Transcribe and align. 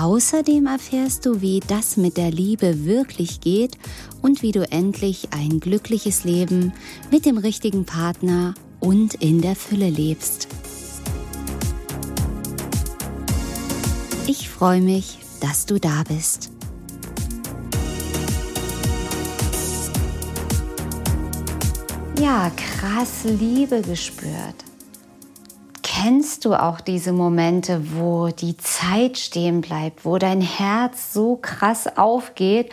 Außerdem 0.00 0.64
erfährst 0.64 1.26
du, 1.26 1.42
wie 1.42 1.60
das 1.60 1.98
mit 1.98 2.16
der 2.16 2.30
Liebe 2.30 2.86
wirklich 2.86 3.42
geht 3.42 3.76
und 4.22 4.40
wie 4.40 4.50
du 4.50 4.62
endlich 4.72 5.28
ein 5.30 5.60
glückliches 5.60 6.24
Leben 6.24 6.72
mit 7.10 7.26
dem 7.26 7.36
richtigen 7.36 7.84
Partner 7.84 8.54
und 8.78 9.12
in 9.12 9.42
der 9.42 9.54
Fülle 9.54 9.90
lebst. 9.90 10.48
Ich 14.26 14.48
freue 14.48 14.80
mich, 14.80 15.18
dass 15.42 15.66
du 15.66 15.78
da 15.78 16.02
bist. 16.08 16.50
Ja, 22.18 22.50
krass 22.56 23.24
Liebe 23.24 23.82
gespürt. 23.82 24.69
Kennst 26.02 26.46
du 26.46 26.54
auch 26.54 26.80
diese 26.80 27.12
Momente, 27.12 27.82
wo 27.94 28.28
die 28.28 28.56
Zeit 28.56 29.18
stehen 29.18 29.60
bleibt, 29.60 30.06
wo 30.06 30.16
dein 30.16 30.40
Herz 30.40 31.12
so 31.12 31.36
krass 31.36 31.98
aufgeht 31.98 32.70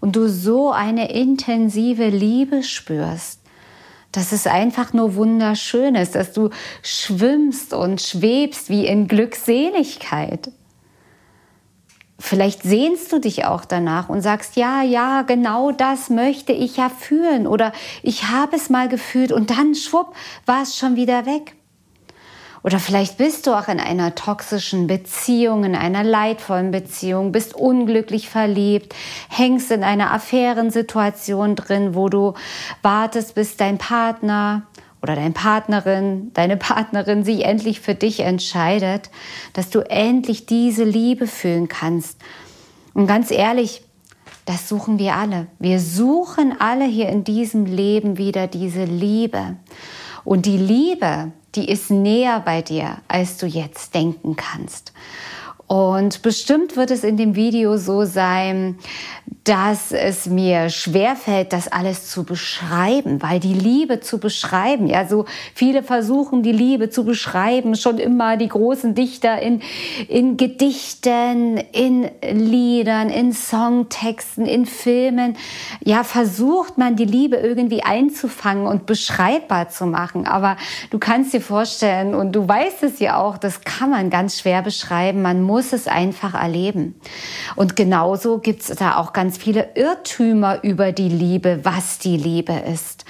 und 0.00 0.16
du 0.16 0.26
so 0.26 0.70
eine 0.70 1.12
intensive 1.12 2.08
Liebe 2.08 2.62
spürst? 2.62 3.40
Dass 4.10 4.32
es 4.32 4.46
einfach 4.46 4.94
nur 4.94 5.16
wunderschön 5.16 5.94
ist, 5.96 6.14
dass 6.14 6.32
du 6.32 6.48
schwimmst 6.82 7.74
und 7.74 8.00
schwebst 8.00 8.70
wie 8.70 8.86
in 8.86 9.06
Glückseligkeit. 9.06 10.50
Vielleicht 12.18 12.62
sehnst 12.62 13.12
du 13.12 13.18
dich 13.18 13.44
auch 13.44 13.66
danach 13.66 14.08
und 14.08 14.22
sagst, 14.22 14.56
ja, 14.56 14.82
ja, 14.82 15.22
genau 15.22 15.72
das 15.72 16.08
möchte 16.08 16.54
ich 16.54 16.78
ja 16.78 16.88
fühlen 16.88 17.46
oder 17.46 17.72
ich 18.02 18.28
habe 18.28 18.56
es 18.56 18.70
mal 18.70 18.88
gefühlt 18.88 19.30
und 19.30 19.50
dann 19.50 19.74
schwupp 19.74 20.14
war 20.46 20.62
es 20.62 20.78
schon 20.78 20.96
wieder 20.96 21.26
weg. 21.26 21.54
Oder 22.64 22.78
vielleicht 22.78 23.18
bist 23.18 23.46
du 23.46 23.52
auch 23.52 23.68
in 23.68 23.80
einer 23.80 24.14
toxischen 24.14 24.86
Beziehung, 24.86 25.64
in 25.64 25.74
einer 25.74 26.04
leidvollen 26.04 26.70
Beziehung, 26.70 27.32
bist 27.32 27.54
unglücklich 27.54 28.28
verliebt, 28.28 28.94
hängst 29.28 29.70
in 29.72 29.82
einer 29.82 30.12
Affärensituation 30.12 31.56
drin, 31.56 31.94
wo 31.94 32.08
du 32.08 32.34
wartest, 32.82 33.34
bis 33.34 33.56
dein 33.56 33.78
Partner 33.78 34.62
oder 35.02 35.16
deine 35.16 35.32
Partnerin, 35.32 36.30
deine 36.34 36.56
Partnerin 36.56 37.24
sich 37.24 37.44
endlich 37.44 37.80
für 37.80 37.96
dich 37.96 38.20
entscheidet, 38.20 39.10
dass 39.52 39.70
du 39.70 39.80
endlich 39.80 40.46
diese 40.46 40.84
Liebe 40.84 41.26
fühlen 41.26 41.66
kannst. 41.66 42.20
Und 42.94 43.08
ganz 43.08 43.32
ehrlich, 43.32 43.82
das 44.44 44.68
suchen 44.68 45.00
wir 45.00 45.16
alle. 45.16 45.48
Wir 45.58 45.80
suchen 45.80 46.54
alle 46.60 46.84
hier 46.84 47.08
in 47.08 47.24
diesem 47.24 47.66
Leben 47.66 48.18
wieder 48.18 48.46
diese 48.46 48.84
Liebe. 48.84 49.56
Und 50.24 50.46
die 50.46 50.58
Liebe, 50.58 51.32
die 51.54 51.68
ist 51.68 51.90
näher 51.90 52.40
bei 52.40 52.62
dir, 52.62 52.98
als 53.08 53.36
du 53.38 53.46
jetzt 53.46 53.94
denken 53.94 54.36
kannst. 54.36 54.92
Und 55.72 56.20
bestimmt 56.20 56.76
wird 56.76 56.90
es 56.90 57.02
in 57.02 57.16
dem 57.16 57.34
Video 57.34 57.78
so 57.78 58.04
sein, 58.04 58.76
dass 59.44 59.90
es 59.90 60.26
mir 60.26 60.68
schwerfällt, 60.68 61.54
das 61.54 61.66
alles 61.66 62.10
zu 62.10 62.24
beschreiben, 62.24 63.22
weil 63.22 63.40
die 63.40 63.54
Liebe 63.54 64.00
zu 64.00 64.18
beschreiben, 64.18 64.86
ja, 64.86 65.06
so 65.06 65.24
viele 65.54 65.82
versuchen 65.82 66.42
die 66.42 66.52
Liebe 66.52 66.90
zu 66.90 67.04
beschreiben, 67.04 67.74
schon 67.74 67.96
immer 67.96 68.36
die 68.36 68.48
großen 68.48 68.94
Dichter 68.94 69.40
in, 69.40 69.62
in 70.08 70.36
Gedichten, 70.36 71.56
in 71.56 72.08
Liedern, 72.22 73.08
in 73.08 73.32
Songtexten, 73.32 74.44
in 74.44 74.66
Filmen, 74.66 75.36
ja, 75.82 76.04
versucht 76.04 76.76
man 76.76 76.96
die 76.96 77.06
Liebe 77.06 77.36
irgendwie 77.36 77.82
einzufangen 77.82 78.66
und 78.66 78.84
beschreibbar 78.84 79.70
zu 79.70 79.86
machen. 79.86 80.26
Aber 80.26 80.58
du 80.90 80.98
kannst 80.98 81.32
dir 81.32 81.40
vorstellen 81.40 82.14
und 82.14 82.32
du 82.32 82.46
weißt 82.46 82.82
es 82.82 82.98
ja 83.00 83.16
auch, 83.16 83.38
das 83.38 83.62
kann 83.62 83.90
man 83.90 84.10
ganz 84.10 84.38
schwer 84.38 84.60
beschreiben. 84.60 85.22
Man 85.22 85.42
muss 85.42 85.61
muss 85.62 85.72
es 85.72 85.86
einfach 85.86 86.34
erleben. 86.34 86.96
Und 87.54 87.76
genauso 87.76 88.38
gibt 88.38 88.62
es 88.62 88.76
da 88.76 88.96
auch 88.96 89.12
ganz 89.12 89.38
viele 89.38 89.68
Irrtümer 89.76 90.64
über 90.64 90.90
die 90.90 91.08
Liebe, 91.08 91.60
was 91.62 92.00
die 92.00 92.16
Liebe 92.16 92.52
ist. 92.52 93.04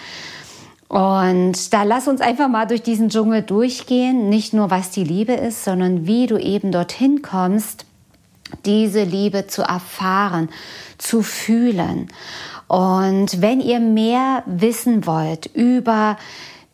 Und 0.89 1.73
da 1.73 1.85
lass 1.85 2.09
uns 2.09 2.21
einfach 2.21 2.49
mal 2.49 2.67
durch 2.67 2.83
diesen 2.83 3.09
Dschungel 3.09 3.41
durchgehen, 3.41 4.29
nicht 4.29 4.53
nur 4.53 4.71
was 4.71 4.91
die 4.91 5.05
Liebe 5.05 5.33
ist, 5.33 5.65
sondern 5.65 6.07
wie 6.07 6.27
du 6.27 6.37
eben 6.37 6.73
dorthin 6.73 7.23
kommst, 7.23 7.87
diese 8.67 9.03
Liebe 9.03 9.47
zu 9.47 9.63
erfahren, 9.63 10.51
zu 10.99 11.23
fühlen. 11.23 12.09
Und 12.69 13.41
wenn 13.41 13.63
ihr 13.63 13.81
mehr 13.81 14.43
wissen 14.45 15.07
wollt 15.07 15.47
über 15.55 16.19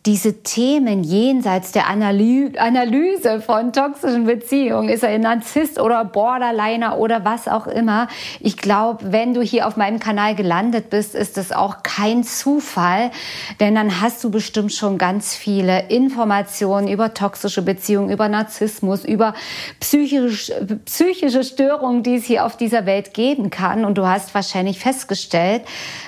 diese 0.07 0.43
Themen 0.43 1.03
jenseits 1.03 1.73
der 1.73 1.89
Analyse 1.89 3.41
von 3.41 3.73
toxischen 3.73 4.25
Beziehungen, 4.25 4.89
ist 4.89 5.03
er 5.03 5.11
ein 5.11 5.23
Narzisst 5.23 5.79
oder 5.81 6.05
Borderliner 6.05 6.99
oder 6.99 7.25
was 7.25 7.49
auch 7.49 7.67
immer. 7.67 8.07
Ich 8.41 8.57
glaube, 8.57 9.13
wenn 9.13 9.35
du 9.35 9.43
hier 9.43 9.67
auf 9.67 9.77
meinem 9.77 9.99
Kanal 9.99 10.37
gelandet 10.37 10.89
bist, 10.89 11.15
ist 11.15 11.37
das 11.37 11.51
auch 11.51 11.83
kein 11.83 12.23
Zufall, 12.23 13.11
denn 13.59 13.75
dann 13.75 14.01
hast 14.01 14.23
du 14.23 14.31
bestimmt 14.31 14.73
schon 14.73 14.99
ganz 14.99 15.35
viele 15.35 15.89
Informationen 15.89 16.87
über 16.87 17.13
toxische 17.13 17.63
Beziehungen, 17.63 18.11
über 18.11 18.29
Narzissmus, 18.29 19.05
über 19.05 19.35
psychische, 19.81 20.79
psychische 20.85 21.43
Störungen, 21.43 22.05
die 22.05 22.17
es 22.17 22.25
hier 22.25 22.47
auf 22.47 22.57
dieser 22.57 22.87
Welt 22.87 23.15
geben 23.15 23.51
kann. 23.51 23.85
Und 23.85 23.99
du 23.99 24.07
hast 24.07 24.33
wahrscheinlich 24.35 24.79
festgestellt, 24.79 25.63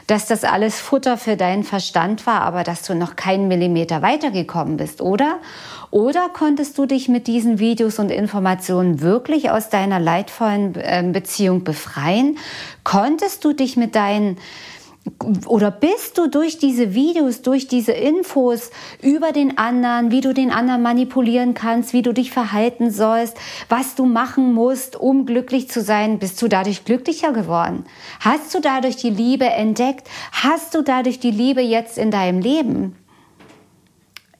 dass 0.07 0.27
das 0.27 0.45
alles 0.45 0.81
Futter 0.81 1.19
für 1.19 1.37
deinen 1.37 1.65
Verstand 1.65 2.27
war, 2.27 2.43
aber 2.43 2.63
dass 2.63 2.83
du 2.83 2.95
noch 2.95 3.17
keinen 3.17 3.49
Millimeter 3.49 3.80
weitergekommen 4.03 4.77
bist, 4.77 5.01
oder? 5.01 5.39
Oder 5.91 6.29
konntest 6.29 6.77
du 6.79 6.87
dich 6.87 7.09
mit 7.09 7.27
diesen 7.27 7.59
Videos 7.59 7.99
und 7.99 8.11
Informationen 8.11 9.01
wirklich 9.01 9.51
aus 9.51 9.69
deiner 9.71 9.99
leidvollen 9.99 10.75
ähm, 10.83 11.13
Beziehung 11.13 11.65
befreien? 11.65 12.39
Konntest 12.85 13.45
du 13.45 13.53
dich 13.53 13.77
mit 13.77 13.95
deinen 13.95 14.37
oder 15.47 15.71
bist 15.71 16.19
du 16.19 16.29
durch 16.29 16.59
diese 16.59 16.95
Videos, 16.95 17.43
durch 17.43 17.69
diese 17.69 17.93
Infos 17.93 18.71
über 19.03 19.33
den 19.33 19.57
anderen, 19.57 20.11
wie 20.11 20.21
du 20.21 20.35
den 20.35 20.51
anderen 20.51 20.83
manipulieren 20.83 21.55
kannst, 21.55 21.93
wie 21.93 22.03
du 22.03 22.13
dich 22.13 22.31
verhalten 22.31 22.91
sollst, 22.91 23.37
was 23.69 23.95
du 23.95 24.05
machen 24.05 24.53
musst, 24.53 24.97
um 24.97 25.25
glücklich 25.25 25.71
zu 25.71 25.81
sein, 25.81 26.19
bist 26.19 26.41
du 26.43 26.49
dadurch 26.49 26.85
glücklicher 26.85 27.33
geworden? 27.33 27.85
Hast 28.21 28.55
du 28.55 28.61
dadurch 28.61 28.97
die 28.97 29.11
Liebe 29.11 29.47
entdeckt? 29.47 30.09
Hast 30.33 30.75
du 30.75 30.83
dadurch 30.83 31.19
die 31.19 31.31
Liebe 31.31 31.63
jetzt 31.63 31.97
in 31.97 32.11
deinem 32.11 32.41
Leben? 32.41 32.97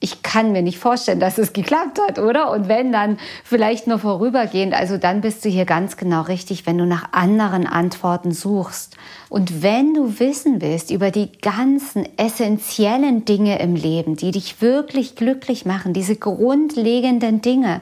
Ich 0.03 0.23
kann 0.23 0.51
mir 0.51 0.63
nicht 0.63 0.79
vorstellen, 0.79 1.19
dass 1.19 1.37
es 1.37 1.53
geklappt 1.53 1.99
hat, 2.05 2.17
oder? 2.17 2.51
Und 2.51 2.67
wenn, 2.67 2.91
dann 2.91 3.17
vielleicht 3.43 3.85
nur 3.85 3.99
vorübergehend. 3.99 4.73
Also 4.73 4.97
dann 4.97 5.21
bist 5.21 5.45
du 5.45 5.49
hier 5.49 5.65
ganz 5.65 5.95
genau 5.95 6.23
richtig, 6.23 6.65
wenn 6.65 6.79
du 6.79 6.85
nach 6.85 7.13
anderen 7.13 7.67
Antworten 7.67 8.31
suchst. 8.31 8.97
Und 9.31 9.63
wenn 9.63 9.93
du 9.93 10.19
wissen 10.19 10.61
willst 10.61 10.91
über 10.91 11.09
die 11.09 11.31
ganzen 11.31 12.05
essentiellen 12.17 13.23
Dinge 13.23 13.59
im 13.59 13.75
Leben, 13.75 14.17
die 14.17 14.31
dich 14.31 14.61
wirklich 14.61 15.15
glücklich 15.15 15.65
machen, 15.65 15.93
diese 15.93 16.17
grundlegenden 16.17 17.39
Dinge, 17.39 17.79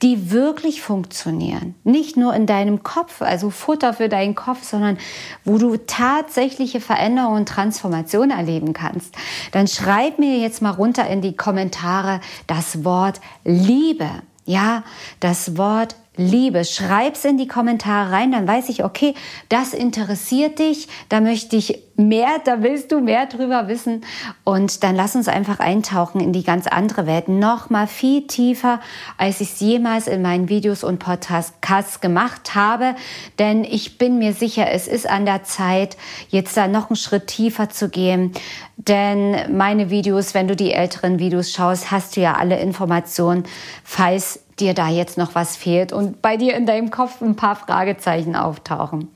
die 0.00 0.30
wirklich 0.30 0.80
funktionieren, 0.80 1.74
nicht 1.84 2.16
nur 2.16 2.32
in 2.32 2.46
deinem 2.46 2.82
Kopf, 2.82 3.20
also 3.20 3.50
Futter 3.50 3.92
für 3.92 4.08
deinen 4.08 4.34
Kopf, 4.34 4.64
sondern 4.64 4.96
wo 5.44 5.58
du 5.58 5.76
tatsächliche 5.76 6.80
Veränderung 6.80 7.34
und 7.34 7.48
Transformation 7.50 8.30
erleben 8.30 8.72
kannst, 8.72 9.14
dann 9.52 9.68
schreib 9.68 10.18
mir 10.18 10.38
jetzt 10.38 10.62
mal 10.62 10.70
runter 10.70 11.06
in 11.10 11.20
die 11.20 11.36
Kommentare, 11.36 12.22
das 12.46 12.84
Wort 12.86 13.20
Liebe. 13.44 14.08
Ja, 14.46 14.82
das 15.20 15.58
Wort 15.58 15.96
Liebe. 16.16 16.64
Schreib's 16.64 17.24
in 17.24 17.38
die 17.38 17.46
Kommentare 17.46 18.10
rein, 18.10 18.32
dann 18.32 18.48
weiß 18.48 18.68
ich, 18.68 18.84
okay, 18.84 19.14
das 19.48 19.74
interessiert 19.74 20.58
dich, 20.58 20.88
da 21.08 21.20
möchte 21.20 21.56
ich 21.56 21.82
mehr, 21.96 22.40
da 22.44 22.62
willst 22.62 22.92
du 22.92 23.00
mehr 23.00 23.26
drüber 23.26 23.68
wissen. 23.68 24.02
Und 24.44 24.82
dann 24.82 24.96
lass 24.96 25.16
uns 25.16 25.28
einfach 25.28 25.60
eintauchen 25.60 26.20
in 26.20 26.32
die 26.32 26.42
ganz 26.42 26.66
andere 26.66 27.06
Welt, 27.06 27.28
noch 27.28 27.70
mal 27.70 27.86
viel 27.86 28.26
tiefer, 28.26 28.80
als 29.16 29.40
ich 29.40 29.52
es 29.52 29.60
jemals 29.60 30.06
in 30.06 30.22
meinen 30.22 30.48
Videos 30.48 30.84
und 30.84 30.98
Podcasts 30.98 32.00
gemacht 32.00 32.54
habe, 32.54 32.94
denn 33.38 33.64
ich 33.64 33.98
bin 33.98 34.18
mir 34.18 34.32
sicher, 34.32 34.70
es 34.70 34.88
ist 34.88 35.08
an 35.08 35.26
der 35.26 35.44
Zeit, 35.44 35.96
jetzt 36.28 36.56
da 36.56 36.68
noch 36.68 36.90
einen 36.90 36.96
Schritt 36.96 37.26
tiefer 37.26 37.68
zu 37.68 37.88
gehen, 37.88 38.32
denn 38.76 39.56
meine 39.56 39.90
Videos, 39.90 40.34
wenn 40.34 40.48
du 40.48 40.56
die 40.56 40.72
älteren 40.72 41.18
Videos 41.18 41.52
schaust, 41.52 41.90
hast 41.90 42.16
du 42.16 42.20
ja 42.20 42.34
alle 42.34 42.60
Informationen, 42.60 43.44
falls 43.84 44.45
dir 44.58 44.74
da 44.74 44.88
jetzt 44.88 45.18
noch 45.18 45.34
was 45.34 45.56
fehlt 45.56 45.92
und 45.92 46.22
bei 46.22 46.36
dir 46.36 46.54
in 46.54 46.66
deinem 46.66 46.90
Kopf 46.90 47.20
ein 47.20 47.36
paar 47.36 47.56
Fragezeichen 47.56 48.36
auftauchen. 48.36 49.08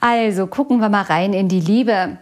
Also 0.00 0.46
gucken 0.46 0.80
wir 0.80 0.88
mal 0.88 1.02
rein 1.02 1.32
in 1.32 1.48
die 1.48 1.60
Liebe. 1.60 2.18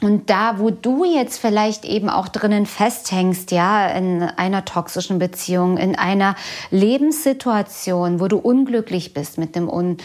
Und 0.00 0.28
da, 0.28 0.58
wo 0.58 0.70
du 0.70 1.04
jetzt 1.04 1.38
vielleicht 1.38 1.84
eben 1.84 2.10
auch 2.10 2.28
drinnen 2.28 2.66
festhängst, 2.66 3.52
ja, 3.52 3.86
in 3.88 4.22
einer 4.22 4.64
toxischen 4.64 5.18
Beziehung, 5.18 5.78
in 5.78 5.96
einer 5.96 6.34
Lebenssituation, 6.70 8.20
wo 8.20 8.28
du 8.28 8.36
unglücklich 8.36 9.14
bist 9.14 9.38
mit 9.38 9.56
dem 9.56 9.68
un 9.68 9.96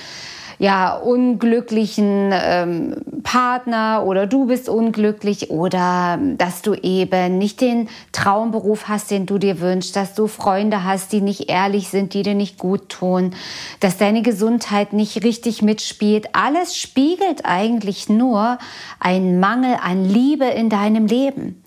ja, 0.60 0.94
unglücklichen 0.98 2.32
ähm, 2.34 2.96
Partner 3.24 4.04
oder 4.06 4.28
du 4.28 4.46
bist 4.46 4.68
unglücklich 4.68 5.50
oder 5.52 6.20
dass 6.38 6.62
du 6.62 6.74
eben 6.74 7.38
nicht 7.38 7.62
den 7.62 7.88
Traumberuf 8.12 8.90
hast, 8.90 9.10
den 9.10 9.26
du 9.26 9.38
dir 9.38 9.62
wünschst, 9.62 9.96
dass 9.96 10.16
du 10.16 10.28
Freunde 10.28 10.84
hast, 10.84 11.14
die 11.14 11.22
nicht 11.22 11.50
ehrlich 11.50 11.88
sind, 11.88 12.14
die 12.14 12.24
dir 12.24 12.36
nicht 12.36 12.58
gut 12.58 12.90
tun, 12.90 13.34
dass 13.80 13.98
deine 13.98 14.22
Gesundheit 14.22 14.92
nicht 14.92 15.24
richtig 15.24 15.62
mitspielt. 15.62 16.28
Alles 16.34 16.76
spiegelt 16.76 17.46
eigentlich 17.46 18.10
nur 18.10 18.58
einen 19.00 19.40
Mangel 19.40 19.78
an 19.82 20.04
Liebe 20.04 20.46
in 20.46 20.70
deinem 20.70 21.06
Leben. 21.06 21.64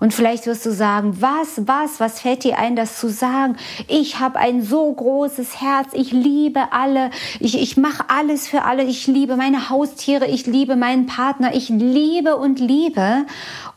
Und 0.00 0.12
vielleicht 0.12 0.46
wirst 0.46 0.66
du 0.66 0.72
sagen, 0.72 1.16
was, 1.20 1.66
was, 1.66 2.00
was 2.00 2.20
fällt 2.20 2.44
dir 2.44 2.58
ein, 2.58 2.76
das 2.76 2.98
zu 2.98 3.08
sagen? 3.08 3.56
Ich 3.88 4.18
habe 4.18 4.38
ein 4.38 4.62
so 4.62 4.92
großes 4.92 5.60
Herz, 5.60 5.88
ich 5.92 6.12
liebe 6.12 6.72
alle, 6.72 7.10
ich, 7.40 7.60
ich 7.60 7.76
mache 7.76 8.04
alles 8.08 8.48
für 8.48 8.62
alle, 8.62 8.84
ich 8.84 9.06
liebe 9.06 9.36
meine 9.36 9.70
Haustiere, 9.70 10.26
ich 10.26 10.46
liebe 10.46 10.76
meinen 10.76 11.06
Partner, 11.06 11.54
ich 11.54 11.68
liebe 11.68 12.36
und 12.36 12.60
liebe. 12.60 13.26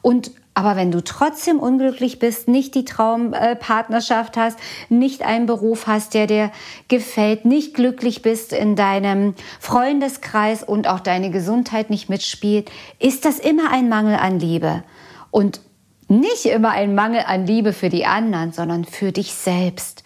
Und 0.01 0.31
aber 0.59 0.75
wenn 0.75 0.91
du 0.91 1.01
trotzdem 1.01 1.57
unglücklich 1.57 2.19
bist, 2.19 2.49
nicht 2.49 2.75
die 2.75 2.83
Traumpartnerschaft 2.83 4.35
hast, 4.35 4.59
nicht 4.89 5.21
einen 5.21 5.45
Beruf 5.45 5.87
hast, 5.87 6.13
der 6.13 6.27
dir 6.27 6.51
gefällt, 6.89 7.45
nicht 7.45 7.75
glücklich 7.75 8.21
bist 8.23 8.51
in 8.51 8.75
deinem 8.75 9.35
Freundeskreis 9.61 10.61
und 10.61 10.89
auch 10.89 10.99
deine 10.99 11.31
Gesundheit 11.31 11.89
nicht 11.89 12.09
mitspielt, 12.09 12.69
ist 12.99 13.23
das 13.23 13.39
immer 13.39 13.71
ein 13.71 13.87
Mangel 13.87 14.17
an 14.17 14.37
Liebe. 14.37 14.83
Und 15.31 15.61
nicht 16.09 16.45
immer 16.45 16.71
ein 16.71 16.95
Mangel 16.95 17.23
an 17.25 17.45
Liebe 17.45 17.71
für 17.71 17.89
die 17.89 18.05
anderen, 18.05 18.51
sondern 18.51 18.83
für 18.83 19.11
dich 19.11 19.33
selbst. 19.33 20.03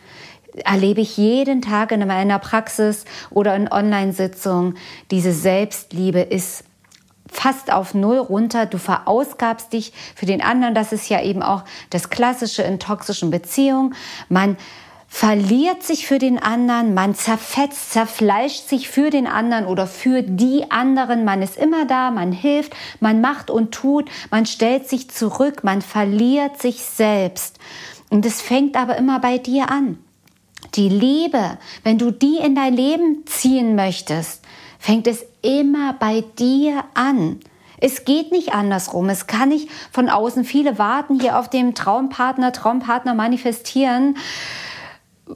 Erlebe 0.65 1.01
ich 1.01 1.17
jeden 1.17 1.61
Tag 1.61 1.91
in 1.91 2.05
meiner 2.05 2.37
Praxis 2.37 3.05
oder 3.31 3.55
in 3.55 3.71
Online-Sitzungen. 3.71 4.77
Diese 5.09 5.31
Selbstliebe 5.31 6.19
ist 6.19 6.65
fast 7.27 7.71
auf 7.73 7.93
Null 7.95 8.17
runter. 8.17 8.67
Du 8.67 8.77
verausgabst 8.77 9.73
dich 9.73 9.93
für 10.15 10.27
den 10.27 10.41
anderen. 10.41 10.75
Das 10.75 10.91
ist 10.91 11.09
ja 11.09 11.21
eben 11.21 11.41
auch 11.41 11.63
das 11.89 12.09
Klassische 12.09 12.61
in 12.61 12.79
toxischen 12.79 13.31
Beziehungen. 13.31 13.95
Man 14.29 14.57
verliert 15.13 15.83
sich 15.83 16.07
für 16.07 16.17
den 16.17 16.41
anderen, 16.41 16.95
man 16.95 17.13
zerfetzt, 17.13 17.91
zerfleischt 17.91 18.67
sich 18.67 18.89
für 18.89 19.11
den 19.11 19.27
anderen 19.27 19.67
oder 19.67 19.85
für 19.85 20.23
die 20.23 20.71
anderen. 20.71 21.23
Man 21.23 21.43
ist 21.43 21.55
immer 21.55 21.85
da, 21.85 22.09
man 22.09 22.31
hilft, 22.31 22.73
man 22.99 23.21
macht 23.21 23.51
und 23.51 23.71
tut, 23.71 24.09
man 24.31 24.47
stellt 24.47 24.89
sich 24.89 25.11
zurück, 25.11 25.63
man 25.63 25.83
verliert 25.83 26.59
sich 26.59 26.81
selbst. 26.81 27.59
Und 28.09 28.25
es 28.25 28.41
fängt 28.41 28.75
aber 28.75 28.97
immer 28.97 29.19
bei 29.19 29.37
dir 29.37 29.69
an. 29.69 29.99
Die 30.73 30.89
Liebe, 30.89 31.59
wenn 31.83 31.99
du 31.99 32.09
die 32.09 32.37
in 32.37 32.55
dein 32.55 32.73
Leben 32.73 33.23
ziehen 33.27 33.75
möchtest, 33.75 34.41
fängt 34.79 35.05
es 35.05 35.23
immer 35.43 35.93
bei 35.93 36.23
dir 36.39 36.85
an. 36.95 37.39
Es 37.79 38.05
geht 38.05 38.31
nicht 38.31 38.55
andersrum. 38.55 39.09
Es 39.09 39.27
kann 39.27 39.49
nicht 39.49 39.69
von 39.91 40.09
außen 40.09 40.43
viele 40.43 40.79
warten 40.79 41.19
hier 41.19 41.37
auf 41.37 41.51
dem 41.51 41.75
Traumpartner, 41.75 42.51
Traumpartner 42.51 43.13
manifestieren 43.13 44.15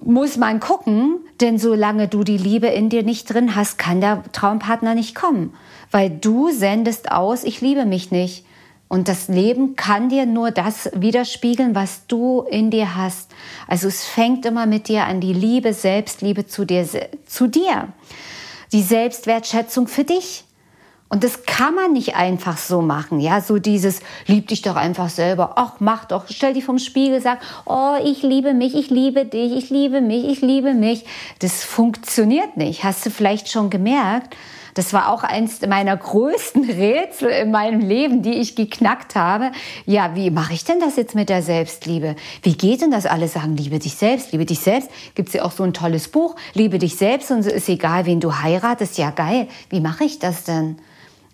muss 0.03 0.37
man 0.37 0.59
gucken, 0.59 1.19
denn 1.39 1.57
solange 1.57 2.07
du 2.07 2.23
die 2.23 2.37
Liebe 2.37 2.67
in 2.67 2.89
dir 2.89 3.03
nicht 3.03 3.31
drin 3.31 3.55
hast, 3.55 3.77
kann 3.77 4.01
der 4.01 4.23
Traumpartner 4.31 4.95
nicht 4.95 5.15
kommen, 5.15 5.53
weil 5.91 6.09
du 6.09 6.51
sendest 6.51 7.11
aus, 7.11 7.43
ich 7.43 7.61
liebe 7.61 7.85
mich 7.85 8.11
nicht. 8.11 8.45
Und 8.89 9.09
das 9.09 9.27
Leben 9.27 9.75
kann 9.75 10.07
dir 10.07 10.25
nur 10.25 10.51
das 10.51 10.89
widerspiegeln, 10.93 11.75
was 11.75 12.07
du 12.07 12.43
in 12.43 12.71
dir 12.71 12.95
hast. 12.95 13.31
Also 13.67 13.89
es 13.89 14.05
fängt 14.05 14.45
immer 14.45 14.65
mit 14.65 14.87
dir 14.87 15.05
an, 15.05 15.19
die 15.19 15.33
Liebe, 15.33 15.73
Selbstliebe 15.73 16.47
zu 16.47 16.63
dir, 16.63 16.87
zu 17.25 17.47
dir. 17.47 17.89
Die 18.71 18.81
Selbstwertschätzung 18.81 19.87
für 19.87 20.05
dich. 20.05 20.45
Und 21.09 21.23
das 21.23 21.43
kann 21.43 21.73
man 21.73 21.93
nicht 21.93 22.15
einfach 22.15 22.57
so 22.57 22.81
machen, 22.81 23.21
ja, 23.21 23.39
so 23.39 23.59
dieses 23.59 24.01
lieb 24.25 24.49
dich 24.49 24.61
doch 24.61 24.75
einfach 24.75 25.09
selber. 25.09 25.53
Ach, 25.55 25.75
mach 25.79 26.03
doch, 26.03 26.25
stell 26.29 26.53
dich 26.53 26.65
vom 26.65 26.79
Spiegel, 26.79 27.21
sag, 27.21 27.39
oh, 27.65 27.95
ich 28.03 28.23
liebe 28.23 28.53
mich, 28.53 28.75
ich 28.75 28.89
liebe 28.89 29.23
dich, 29.23 29.53
ich 29.53 29.69
liebe 29.69 30.01
mich, 30.01 30.25
ich 30.25 30.41
liebe 30.41 30.73
mich. 30.73 31.05
Das 31.39 31.63
funktioniert 31.63 32.57
nicht. 32.57 32.83
Hast 32.83 33.05
du 33.05 33.09
vielleicht 33.09 33.49
schon 33.49 33.69
gemerkt? 33.69 34.35
Das 34.73 34.93
war 34.93 35.11
auch 35.11 35.23
eins 35.23 35.61
meiner 35.61 35.95
größten 35.95 36.63
Rätsel 36.69 37.29
in 37.29 37.51
meinem 37.51 37.79
Leben, 37.79 38.21
die 38.21 38.33
ich 38.33 38.55
geknackt 38.55 39.15
habe. 39.15 39.51
Ja, 39.85 40.13
wie 40.13 40.29
mache 40.29 40.53
ich 40.53 40.65
denn 40.65 40.81
das 40.81 40.97
jetzt 40.97 41.15
mit 41.15 41.29
der 41.29 41.41
Selbstliebe? 41.41 42.17
Wie 42.43 42.55
geht 42.55 42.81
denn 42.81 42.91
das? 42.91 43.05
Alle 43.05 43.29
sagen, 43.29 43.55
liebe 43.55 43.79
dich 43.79 43.95
selbst, 43.95 44.33
liebe 44.33 44.45
dich 44.45 44.59
selbst. 44.59 44.91
Gibt 45.15 45.29
es 45.29 45.35
ja 45.35 45.45
auch 45.45 45.51
so 45.51 45.63
ein 45.63 45.73
tolles 45.73 46.09
Buch, 46.09 46.35
liebe 46.53 46.77
dich 46.79 46.97
selbst 46.97 47.31
und 47.31 47.39
es 47.39 47.47
ist 47.47 47.69
egal, 47.69 48.05
wen 48.05 48.19
du 48.19 48.41
heiratest. 48.41 48.97
Ja, 48.97 49.09
geil. 49.11 49.47
Wie 49.69 49.79
mache 49.79 50.03
ich 50.03 50.19
das 50.19 50.43
denn? 50.43 50.77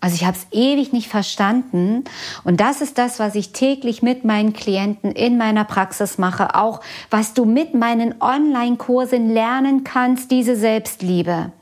Also 0.03 0.15
ich 0.15 0.25
habe 0.25 0.35
es 0.35 0.47
ewig 0.51 0.91
nicht 0.91 1.07
verstanden. 1.07 2.03
Und 2.43 2.59
das 2.59 2.81
ist 2.81 2.97
das, 2.97 3.19
was 3.19 3.35
ich 3.35 3.53
täglich 3.53 4.01
mit 4.01 4.25
meinen 4.25 4.51
Klienten 4.51 5.13
in 5.13 5.37
meiner 5.37 5.63
Praxis 5.63 6.17
mache. 6.17 6.55
Auch 6.55 6.81
was 7.09 7.33
du 7.33 7.45
mit 7.45 7.73
meinen 7.73 8.21
Online-Kursen 8.21 9.29
lernen 9.29 9.85
kannst, 9.85 10.29
diese 10.29 10.57
Selbstliebe. 10.57 11.53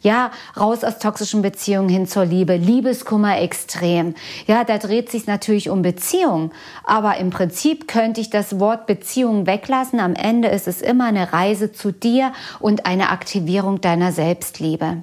Ja, 0.00 0.30
raus 0.58 0.84
aus 0.84 1.00
toxischen 1.00 1.42
Beziehungen 1.42 1.90
hin 1.90 2.06
zur 2.06 2.24
Liebe. 2.24 2.56
Liebeskummer 2.56 3.38
extrem. 3.42 4.14
Ja, 4.46 4.64
da 4.64 4.78
dreht 4.78 5.10
sich 5.10 5.26
natürlich 5.26 5.68
um 5.68 5.82
Beziehung. 5.82 6.50
Aber 6.84 7.18
im 7.18 7.28
Prinzip 7.28 7.88
könnte 7.88 8.22
ich 8.22 8.30
das 8.30 8.58
Wort 8.58 8.86
Beziehung 8.86 9.46
weglassen. 9.46 10.00
Am 10.00 10.14
Ende 10.14 10.48
ist 10.48 10.66
es 10.66 10.80
immer 10.80 11.04
eine 11.04 11.34
Reise 11.34 11.72
zu 11.72 11.92
dir 11.92 12.32
und 12.58 12.86
eine 12.86 13.10
Aktivierung 13.10 13.82
deiner 13.82 14.12
Selbstliebe. 14.12 15.02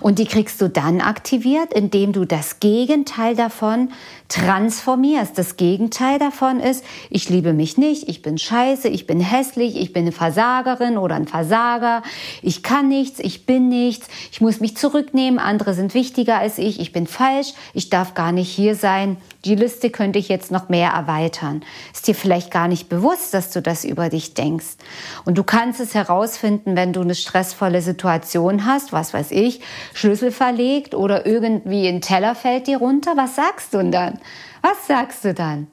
Und 0.00 0.18
die 0.18 0.26
kriegst 0.26 0.60
du 0.60 0.68
dann 0.68 1.00
aktiviert, 1.00 1.72
indem 1.72 2.12
du 2.12 2.24
das 2.24 2.60
Gegenteil 2.60 3.36
davon 3.36 3.90
transformierst. 4.28 5.38
Das 5.38 5.56
Gegenteil 5.56 6.18
davon 6.18 6.60
ist, 6.60 6.84
ich 7.08 7.28
liebe 7.30 7.54
mich 7.54 7.78
nicht, 7.78 8.08
ich 8.08 8.20
bin 8.20 8.36
scheiße, 8.36 8.88
ich 8.88 9.06
bin 9.06 9.20
hässlich, 9.20 9.76
ich 9.76 9.92
bin 9.92 10.02
eine 10.02 10.12
Versagerin 10.12 10.98
oder 10.98 11.14
ein 11.14 11.26
Versager, 11.26 12.02
ich 12.42 12.62
kann 12.62 12.88
nichts, 12.88 13.20
ich 13.20 13.46
bin 13.46 13.68
nichts, 13.68 14.06
ich 14.30 14.40
muss 14.40 14.60
mich 14.60 14.76
zurücknehmen, 14.76 15.38
andere 15.38 15.72
sind 15.72 15.94
wichtiger 15.94 16.38
als 16.38 16.58
ich, 16.58 16.78
ich 16.78 16.92
bin 16.92 17.06
falsch, 17.06 17.54
ich 17.72 17.88
darf 17.88 18.14
gar 18.14 18.32
nicht 18.32 18.50
hier 18.50 18.74
sein. 18.74 19.16
Die 19.44 19.54
Liste 19.54 19.88
könnte 19.88 20.18
ich 20.18 20.28
jetzt 20.28 20.50
noch 20.50 20.68
mehr 20.68 20.90
erweitern. 20.90 21.62
Ist 21.94 22.06
dir 22.06 22.14
vielleicht 22.14 22.50
gar 22.50 22.68
nicht 22.68 22.88
bewusst, 22.88 23.32
dass 23.32 23.50
du 23.50 23.62
das 23.62 23.84
über 23.84 24.08
dich 24.08 24.34
denkst. 24.34 24.76
Und 25.24 25.38
du 25.38 25.44
kannst 25.44 25.80
es 25.80 25.94
herausfinden, 25.94 26.76
wenn 26.76 26.92
du 26.92 27.00
eine 27.00 27.14
stressvolle 27.14 27.80
Situation 27.80 28.66
hast, 28.66 28.92
was 28.92 29.14
weiß 29.14 29.30
ich, 29.30 29.60
Schlüssel 29.94 30.32
verlegt 30.32 30.94
oder 30.94 31.24
irgendwie 31.24 31.86
ein 31.86 32.00
Teller 32.00 32.34
fällt 32.34 32.66
dir 32.66 32.78
runter. 32.78 33.12
Was 33.16 33.36
sagst 33.36 33.72
du 33.72 33.88
dann? 33.88 34.17
Was 34.62 34.86
sagst 34.86 35.24
du 35.24 35.34
dann? 35.34 35.68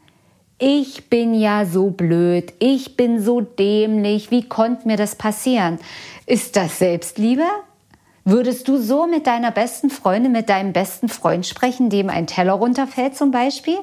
Ich 0.58 1.10
bin 1.10 1.34
ja 1.34 1.66
so 1.66 1.90
blöd, 1.90 2.54
ich 2.60 2.96
bin 2.96 3.22
so 3.22 3.42
dämlich, 3.42 4.32
wie 4.32 4.48
konnte 4.48 4.88
mir 4.88 4.96
das 4.96 5.16
passieren? 5.16 5.80
Ist 6.25 6.56
das 6.56 6.80
Selbstliebe? 6.80 7.44
Würdest 8.24 8.68
du 8.68 8.78
so 8.78 9.06
mit 9.06 9.28
deiner 9.28 9.52
besten 9.52 9.90
Freundin, 9.90 10.32
mit 10.32 10.50
deinem 10.50 10.74
besten 10.74 11.10
Freund 11.10 11.46
sprechen, 11.46 11.90
dem 11.90 12.10
ein 12.10 12.25
Teller 12.25 12.54
runterfällt 12.54 13.16
zum 13.16 13.32
Beispiel? 13.32 13.78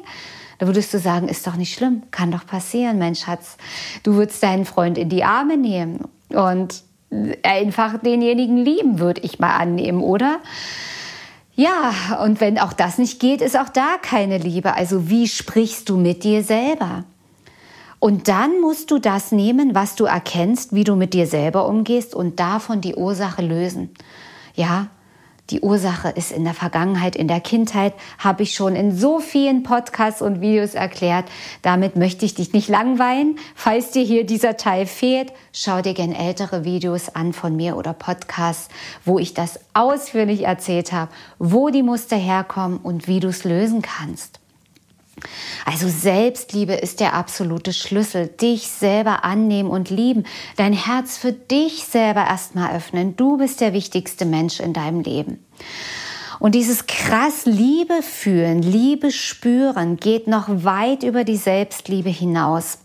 Da 0.58 0.66
würdest 0.66 0.94
du 0.94 0.98
sagen, 0.98 1.28
ist 1.28 1.46
doch 1.46 1.56
nicht 1.56 1.74
schlimm, 1.74 2.02
kann 2.10 2.30
doch 2.30 2.46
passieren, 2.46 2.98
mein 2.98 3.14
Schatz. 3.14 3.56
Du 4.02 4.14
würdest 4.14 4.42
deinen 4.42 4.64
Freund 4.64 4.96
in 4.96 5.08
die 5.08 5.24
Arme 5.24 5.56
nehmen 5.56 6.00
und 6.30 6.82
einfach 7.42 7.98
denjenigen 7.98 8.56
lieben, 8.56 8.98
würde 8.98 9.20
ich 9.20 9.38
mal 9.38 9.56
annehmen, 9.56 10.00
oder? 10.00 10.40
Ja, 11.54 12.20
und 12.22 12.40
wenn 12.40 12.58
auch 12.58 12.72
das 12.72 12.98
nicht 12.98 13.20
geht, 13.20 13.42
ist 13.42 13.58
auch 13.58 13.68
da 13.68 13.96
keine 14.00 14.38
Liebe. 14.38 14.74
Also 14.74 15.10
wie 15.10 15.28
sprichst 15.28 15.88
du 15.88 15.96
mit 15.96 16.24
dir 16.24 16.42
selber? 16.42 17.04
Und 17.98 18.26
dann 18.26 18.60
musst 18.60 18.90
du 18.90 18.98
das 18.98 19.30
nehmen, 19.30 19.74
was 19.74 19.94
du 19.94 20.06
erkennst, 20.06 20.74
wie 20.74 20.82
du 20.82 20.96
mit 20.96 21.14
dir 21.14 21.26
selber 21.26 21.68
umgehst 21.68 22.14
und 22.14 22.40
davon 22.40 22.80
die 22.80 22.96
Ursache 22.96 23.42
lösen. 23.42 23.90
Ja, 24.54 24.88
die 25.52 25.60
Ursache 25.60 26.08
ist 26.08 26.32
in 26.32 26.44
der 26.44 26.54
Vergangenheit, 26.54 27.14
in 27.14 27.28
der 27.28 27.40
Kindheit, 27.40 27.92
habe 28.18 28.42
ich 28.42 28.54
schon 28.54 28.74
in 28.74 28.96
so 28.96 29.20
vielen 29.20 29.62
Podcasts 29.62 30.22
und 30.22 30.40
Videos 30.40 30.74
erklärt. 30.74 31.26
Damit 31.60 31.94
möchte 31.94 32.24
ich 32.24 32.34
dich 32.34 32.54
nicht 32.54 32.68
langweilen. 32.68 33.36
Falls 33.54 33.90
dir 33.90 34.02
hier 34.02 34.24
dieser 34.24 34.56
Teil 34.56 34.86
fehlt, 34.86 35.32
schau 35.52 35.82
dir 35.82 35.92
gern 35.92 36.12
ältere 36.12 36.64
Videos 36.64 37.10
an 37.10 37.34
von 37.34 37.54
mir 37.54 37.76
oder 37.76 37.92
Podcasts, 37.92 38.68
wo 39.04 39.18
ich 39.18 39.34
das 39.34 39.60
ausführlich 39.74 40.44
erzählt 40.44 40.90
habe, 40.92 41.12
wo 41.38 41.68
die 41.68 41.82
Muster 41.82 42.16
herkommen 42.16 42.78
und 42.78 43.06
wie 43.06 43.20
du 43.20 43.28
es 43.28 43.44
lösen 43.44 43.82
kannst. 43.82 44.41
Also 45.64 45.88
Selbstliebe 45.88 46.74
ist 46.74 47.00
der 47.00 47.14
absolute 47.14 47.72
Schlüssel. 47.72 48.28
Dich 48.28 48.68
selber 48.68 49.24
annehmen 49.24 49.70
und 49.70 49.90
lieben. 49.90 50.24
Dein 50.56 50.72
Herz 50.72 51.16
für 51.16 51.32
dich 51.32 51.84
selber 51.84 52.24
erstmal 52.26 52.74
öffnen. 52.74 53.16
Du 53.16 53.38
bist 53.38 53.60
der 53.60 53.72
wichtigste 53.72 54.24
Mensch 54.24 54.60
in 54.60 54.72
deinem 54.72 55.00
Leben. 55.00 55.44
Und 56.42 56.56
dieses 56.56 56.88
krass 56.88 57.44
Liebe 57.44 58.02
fühlen, 58.02 58.62
Liebe 58.62 59.12
spüren 59.12 59.96
geht 59.96 60.26
noch 60.26 60.48
weit 60.48 61.04
über 61.04 61.22
die 61.22 61.36
Selbstliebe 61.36 62.08
hinaus. 62.08 62.78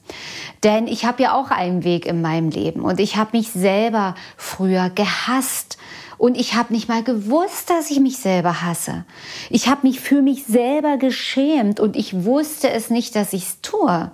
Denn 0.63 0.87
ich 0.87 1.05
habe 1.05 1.23
ja 1.23 1.33
auch 1.33 1.49
einen 1.49 1.83
Weg 1.83 2.05
in 2.05 2.21
meinem 2.21 2.51
Leben 2.51 2.81
und 2.81 2.99
ich 2.99 3.15
habe 3.15 3.35
mich 3.35 3.49
selber 3.49 4.13
früher 4.35 4.91
gehasst. 4.91 5.76
Und 6.17 6.37
ich 6.37 6.55
habe 6.55 6.73
nicht 6.73 6.89
mal 6.89 7.03
gewusst, 7.03 7.69
dass 7.69 7.91
ich 7.91 7.99
mich 7.99 8.17
selber 8.17 8.61
hasse. 8.61 9.05
Ich 9.49 9.67
habe 9.67 9.85
mich 9.85 9.99
für 9.99 10.21
mich 10.21 10.45
selber 10.45 10.97
geschämt 10.97 11.79
und 11.79 11.95
ich 11.95 12.25
wusste 12.25 12.69
es 12.69 12.89
nicht, 12.89 13.15
dass 13.15 13.33
ich 13.33 13.43
es 13.43 13.61
tue. 13.61 14.11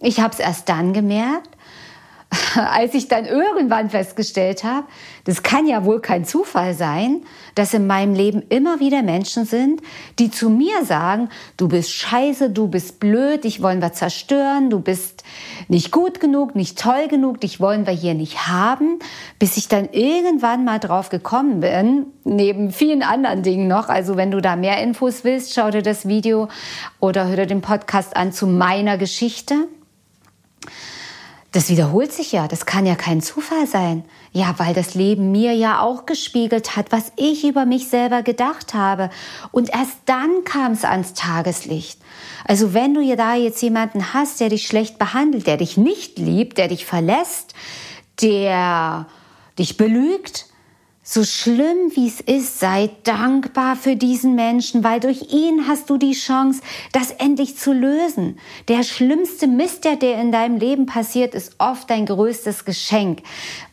Ich 0.00 0.20
habe 0.20 0.32
es 0.32 0.40
erst 0.40 0.68
dann 0.68 0.92
gemerkt, 0.92 1.50
als 2.56 2.94
ich 2.94 3.08
dann 3.08 3.24
irgendwann 3.26 3.90
festgestellt 3.90 4.64
habe, 4.64 4.86
das 5.24 5.42
kann 5.42 5.66
ja 5.66 5.84
wohl 5.84 6.00
kein 6.00 6.24
Zufall 6.24 6.74
sein, 6.74 7.22
dass 7.54 7.74
in 7.74 7.86
meinem 7.86 8.14
Leben 8.14 8.42
immer 8.48 8.80
wieder 8.80 9.02
Menschen 9.02 9.44
sind, 9.44 9.80
die 10.18 10.30
zu 10.30 10.50
mir 10.50 10.84
sagen, 10.84 11.28
du 11.56 11.68
bist 11.68 11.92
scheiße, 11.92 12.50
du 12.50 12.68
bist 12.68 13.00
blöd, 13.00 13.44
dich 13.44 13.62
wollen 13.62 13.80
wir 13.80 13.92
zerstören, 13.92 14.70
du 14.70 14.80
bist 14.80 15.24
nicht 15.68 15.92
gut 15.92 16.20
genug, 16.20 16.54
nicht 16.54 16.78
toll 16.78 17.08
genug, 17.08 17.40
dich 17.40 17.60
wollen 17.60 17.86
wir 17.86 17.94
hier 17.94 18.14
nicht 18.14 18.48
haben, 18.48 18.98
bis 19.38 19.56
ich 19.56 19.68
dann 19.68 19.88
irgendwann 19.92 20.64
mal 20.64 20.78
drauf 20.78 21.08
gekommen 21.08 21.60
bin, 21.60 22.06
neben 22.24 22.70
vielen 22.70 23.02
anderen 23.02 23.42
Dingen 23.42 23.68
noch. 23.68 23.88
Also 23.88 24.16
wenn 24.16 24.30
du 24.30 24.40
da 24.40 24.56
mehr 24.56 24.82
Infos 24.82 25.24
willst, 25.24 25.54
schau 25.54 25.70
dir 25.70 25.82
das 25.82 26.06
Video 26.06 26.48
oder 27.00 27.28
hör 27.28 27.36
dir 27.36 27.46
den 27.46 27.60
Podcast 27.62 28.16
an 28.16 28.32
zu 28.32 28.46
meiner 28.46 28.98
Geschichte 28.98 29.54
das 31.54 31.68
wiederholt 31.68 32.12
sich 32.12 32.32
ja, 32.32 32.48
das 32.48 32.66
kann 32.66 32.84
ja 32.84 32.96
kein 32.96 33.22
Zufall 33.22 33.68
sein. 33.68 34.04
Ja, 34.32 34.56
weil 34.58 34.74
das 34.74 34.94
Leben 34.96 35.30
mir 35.30 35.52
ja 35.52 35.80
auch 35.80 36.04
gespiegelt 36.04 36.74
hat, 36.74 36.90
was 36.90 37.12
ich 37.14 37.44
über 37.44 37.64
mich 37.64 37.88
selber 37.88 38.22
gedacht 38.24 38.74
habe. 38.74 39.08
Und 39.52 39.70
erst 39.70 39.98
dann 40.06 40.42
kam 40.44 40.72
es 40.72 40.84
ans 40.84 41.14
Tageslicht. 41.14 42.00
Also 42.44 42.74
wenn 42.74 42.92
du 42.92 43.16
da 43.16 43.36
jetzt 43.36 43.62
jemanden 43.62 44.12
hast, 44.12 44.40
der 44.40 44.48
dich 44.48 44.66
schlecht 44.66 44.98
behandelt, 44.98 45.46
der 45.46 45.56
dich 45.56 45.76
nicht 45.76 46.18
liebt, 46.18 46.58
der 46.58 46.66
dich 46.66 46.84
verlässt, 46.86 47.54
der 48.20 49.06
dich 49.56 49.76
belügt, 49.76 50.46
so 51.06 51.22
schlimm 51.22 51.92
wie 51.94 52.08
es 52.08 52.20
ist, 52.22 52.58
sei 52.60 52.88
dankbar 53.02 53.76
für 53.76 53.94
diesen 53.94 54.34
Menschen, 54.34 54.82
weil 54.82 55.00
durch 55.00 55.34
ihn 55.34 55.68
hast 55.68 55.90
du 55.90 55.98
die 55.98 56.14
Chance, 56.14 56.62
das 56.92 57.10
endlich 57.10 57.58
zu 57.58 57.74
lösen. 57.74 58.38
Der 58.68 58.82
schlimmste 58.84 59.46
Mist, 59.46 59.84
der 59.84 60.00
in 60.18 60.32
deinem 60.32 60.56
Leben 60.56 60.86
passiert, 60.86 61.34
ist 61.34 61.56
oft 61.58 61.90
dein 61.90 62.06
größtes 62.06 62.64
Geschenk. 62.64 63.20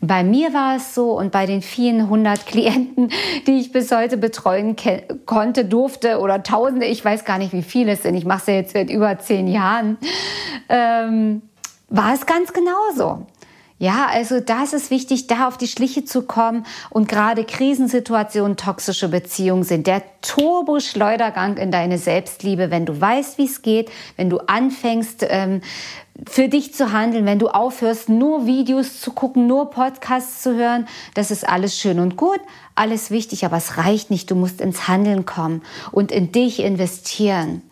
Bei 0.01 0.25
mir 0.25 0.53
war 0.53 0.75
es 0.75 0.93
so 0.93 1.17
und 1.17 1.31
bei 1.31 1.45
den 1.45 1.61
vielen 1.61 2.09
hundert 2.09 2.45
Klienten, 2.45 3.09
die 3.47 3.59
ich 3.59 3.71
bis 3.71 3.93
heute 3.93 4.17
betreuen 4.17 4.75
konnte, 5.25 5.63
durfte 5.63 6.19
oder 6.19 6.43
Tausende, 6.43 6.85
ich 6.85 7.03
weiß 7.03 7.23
gar 7.23 7.37
nicht, 7.37 7.53
wie 7.53 7.63
viele 7.63 7.93
es 7.93 8.03
sind. 8.03 8.15
Ich 8.15 8.25
mache 8.25 8.41
es 8.41 8.47
ja 8.47 8.53
jetzt 8.55 8.73
seit 8.73 8.89
über 8.89 9.17
zehn 9.19 9.47
Jahren. 9.47 9.97
Ähm, 10.67 11.43
war 11.87 12.13
es 12.13 12.25
ganz 12.25 12.51
genauso. 12.51 13.25
Ja, 13.81 14.05
also 14.11 14.39
das 14.39 14.73
ist 14.73 14.91
wichtig, 14.91 15.25
da 15.25 15.47
auf 15.47 15.57
die 15.57 15.65
Schliche 15.65 16.05
zu 16.05 16.21
kommen. 16.21 16.67
Und 16.91 17.07
gerade 17.07 17.43
Krisensituationen, 17.43 18.55
toxische 18.55 19.07
Beziehungen 19.07 19.63
sind 19.63 19.87
der 19.87 20.03
Turbo-Schleudergang 20.21 21.57
in 21.57 21.71
deine 21.71 21.97
Selbstliebe, 21.97 22.69
wenn 22.69 22.85
du 22.85 23.01
weißt, 23.01 23.39
wie 23.39 23.45
es 23.45 23.63
geht, 23.63 23.89
wenn 24.17 24.29
du 24.29 24.37
anfängst, 24.37 25.25
ähm, 25.27 25.61
für 26.29 26.47
dich 26.47 26.75
zu 26.75 26.91
handeln, 26.91 27.25
wenn 27.25 27.39
du 27.39 27.47
aufhörst, 27.47 28.07
nur 28.07 28.45
Videos 28.45 29.01
zu 29.01 29.13
gucken, 29.13 29.47
nur 29.47 29.71
Podcasts 29.71 30.43
zu 30.43 30.53
hören. 30.53 30.87
Das 31.15 31.31
ist 31.31 31.49
alles 31.49 31.75
schön 31.79 31.99
und 31.99 32.17
gut, 32.17 32.39
alles 32.75 33.09
wichtig, 33.09 33.45
aber 33.45 33.57
es 33.57 33.77
reicht 33.77 34.11
nicht. 34.11 34.29
Du 34.29 34.35
musst 34.35 34.61
ins 34.61 34.87
Handeln 34.87 35.25
kommen 35.25 35.63
und 35.91 36.11
in 36.11 36.31
dich 36.31 36.59
investieren 36.59 37.63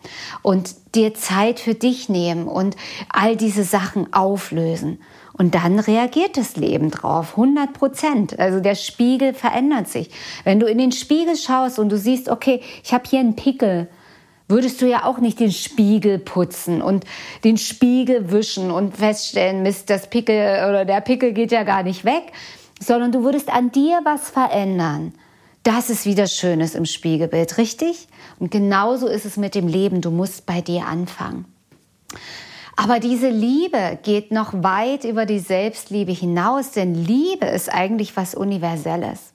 und 0.42 0.74
dir 0.96 1.14
Zeit 1.14 1.60
für 1.60 1.76
dich 1.76 2.08
nehmen 2.08 2.48
und 2.48 2.74
all 3.10 3.36
diese 3.36 3.62
Sachen 3.62 4.12
auflösen. 4.12 4.98
Und 5.40 5.54
dann 5.54 5.78
reagiert 5.78 6.36
das 6.36 6.56
Leben 6.56 6.90
drauf, 6.90 7.30
100 7.30 7.72
Prozent. 7.72 8.38
Also 8.38 8.60
der 8.60 8.74
Spiegel 8.74 9.32
verändert 9.32 9.88
sich. 9.88 10.10
Wenn 10.44 10.60
du 10.60 10.66
in 10.66 10.76
den 10.76 10.92
Spiegel 10.92 11.34
schaust 11.34 11.78
und 11.78 11.88
du 11.88 11.96
siehst, 11.96 12.28
okay, 12.28 12.60
ich 12.84 12.92
habe 12.92 13.04
hier 13.08 13.20
einen 13.20 13.36
Pickel, 13.36 13.88
würdest 14.48 14.82
du 14.82 14.86
ja 14.86 15.06
auch 15.06 15.16
nicht 15.16 15.40
den 15.40 15.50
Spiegel 15.50 16.18
putzen 16.18 16.82
und 16.82 17.06
den 17.42 17.56
Spiegel 17.56 18.30
wischen 18.30 18.70
und 18.70 18.98
feststellen, 18.98 19.62
Mist, 19.62 19.88
das 19.88 20.10
Pickel 20.10 20.68
oder 20.68 20.84
der 20.84 21.00
Pickel 21.00 21.32
geht 21.32 21.52
ja 21.52 21.62
gar 21.62 21.84
nicht 21.84 22.04
weg, 22.04 22.32
sondern 22.78 23.10
du 23.10 23.24
würdest 23.24 23.48
an 23.48 23.72
dir 23.72 23.98
was 24.04 24.28
verändern. 24.28 25.14
Das 25.62 25.88
ist 25.88 26.04
wieder 26.04 26.26
Schönes 26.26 26.74
im 26.74 26.84
Spiegelbild, 26.84 27.56
richtig? 27.56 28.08
Und 28.38 28.50
genauso 28.50 29.06
ist 29.06 29.24
es 29.24 29.38
mit 29.38 29.54
dem 29.54 29.68
Leben. 29.68 30.02
Du 30.02 30.10
musst 30.10 30.44
bei 30.44 30.60
dir 30.60 30.84
anfangen. 30.84 31.46
Aber 32.82 32.98
diese 32.98 33.28
Liebe 33.28 33.98
geht 34.02 34.32
noch 34.32 34.54
weit 34.62 35.04
über 35.04 35.26
die 35.26 35.38
Selbstliebe 35.38 36.12
hinaus, 36.12 36.70
denn 36.70 36.94
Liebe 36.94 37.44
ist 37.44 37.68
eigentlich 37.68 38.16
was 38.16 38.34
Universelles. 38.34 39.34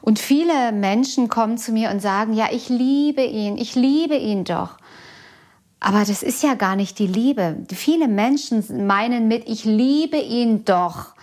Und 0.00 0.18
viele 0.18 0.72
Menschen 0.72 1.28
kommen 1.28 1.58
zu 1.58 1.70
mir 1.70 1.92
und 1.92 2.02
sagen, 2.02 2.32
ja, 2.32 2.48
ich 2.50 2.68
liebe 2.68 3.22
ihn, 3.22 3.56
ich 3.56 3.76
liebe 3.76 4.16
ihn 4.16 4.42
doch. 4.42 4.78
Aber 5.78 6.00
das 6.00 6.24
ist 6.24 6.42
ja 6.42 6.54
gar 6.54 6.74
nicht 6.74 6.98
die 6.98 7.06
Liebe. 7.06 7.58
Viele 7.72 8.08
Menschen 8.08 8.84
meinen 8.84 9.28
mit, 9.28 9.48
ich 9.48 9.64
liebe 9.64 10.16
ihn 10.16 10.64
doch. 10.64 11.14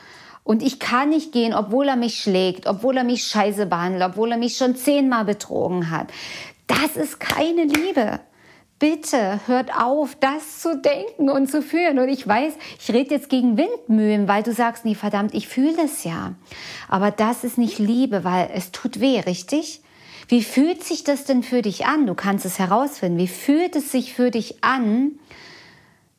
Und 0.45 0.63
ich 0.63 0.79
kann 0.79 1.09
nicht 1.09 1.33
gehen, 1.33 1.53
obwohl 1.53 1.89
er 1.89 1.97
mich 1.97 2.21
schlägt, 2.21 2.67
obwohl 2.67 2.95
er 2.95 3.03
mich 3.03 3.27
scheiße 3.27 3.65
behandelt, 3.65 4.03
obwohl 4.03 4.31
er 4.31 4.37
mich 4.37 4.55
schon 4.55 4.77
zehnmal 4.77 5.25
betrogen 5.25 5.91
hat. 5.91 6.07
Das 6.67 6.95
ist 6.95 7.19
keine 7.19 7.65
Liebe 7.65 8.21
bitte 8.79 9.41
hört 9.45 9.75
auf, 9.77 10.15
das 10.15 10.59
zu 10.61 10.77
denken 10.77 11.29
und 11.29 11.51
zu 11.51 11.61
fühlen. 11.61 11.99
Und 11.99 12.09
ich 12.09 12.25
weiß, 12.25 12.53
ich 12.79 12.91
rede 12.91 13.13
jetzt 13.13 13.29
gegen 13.29 13.57
Windmühlen, 13.57 14.27
weil 14.27 14.41
du 14.41 14.53
sagst, 14.53 14.85
nee, 14.85 14.95
verdammt, 14.95 15.33
ich 15.33 15.47
fühle 15.47 15.83
es 15.83 16.03
ja. 16.05 16.33
Aber 16.87 17.11
das 17.11 17.43
ist 17.43 17.57
nicht 17.57 17.77
Liebe, 17.77 18.23
weil 18.23 18.49
es 18.53 18.71
tut 18.71 18.99
weh, 18.99 19.19
richtig? 19.19 19.81
Wie 20.29 20.43
fühlt 20.43 20.83
sich 20.83 21.03
das 21.03 21.25
denn 21.25 21.43
für 21.43 21.61
dich 21.61 21.85
an? 21.85 22.05
Du 22.05 22.13
kannst 22.13 22.45
es 22.45 22.59
herausfinden. 22.59 23.17
Wie 23.17 23.27
fühlt 23.27 23.75
es 23.75 23.91
sich 23.91 24.13
für 24.13 24.31
dich 24.31 24.63
an, 24.63 25.13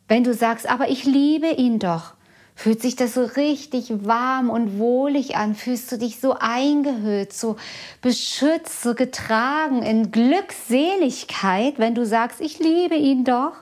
wenn 0.09 0.25
du 0.25 0.35
sagst, 0.35 0.69
aber 0.69 0.89
ich 0.89 1.05
liebe 1.05 1.49
ihn 1.49 1.79
doch? 1.79 2.15
Fühlt 2.63 2.83
sich 2.83 2.95
das 2.95 3.15
so 3.15 3.25
richtig 3.25 4.05
warm 4.05 4.51
und 4.51 4.79
wohlig 4.79 5.35
an? 5.35 5.55
Fühlst 5.55 5.91
du 5.93 5.97
dich 5.97 6.21
so 6.21 6.37
eingehüllt, 6.39 7.33
so 7.33 7.57
beschützt, 8.03 8.83
so 8.83 8.95
getragen 8.95 9.83
in 9.83 10.13
Glückseligkeit, 10.13 11.79
wenn 11.79 11.95
du 11.95 12.05
sagst, 12.05 12.39
ich 12.43 12.59
liebe 12.59 12.97
ihn 12.97 13.25
doch? 13.25 13.55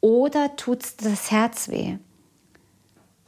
Oder 0.00 0.56
tut 0.56 0.80
das 1.04 1.30
Herz 1.30 1.68
weh? 1.68 1.98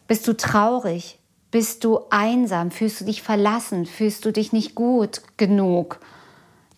Bist 0.09 0.27
du 0.27 0.37
traurig? 0.37 1.21
Bist 1.53 1.85
du 1.85 2.01
einsam? 2.11 2.73
Fühlst 2.73 3.03
du 3.03 3.05
dich 3.05 3.23
verlassen? 3.23 3.87
Fühlst 3.87 4.25
du 4.25 4.33
dich 4.33 4.53
nicht 4.53 4.75
gut 4.75 5.23
genug? 5.37 6.01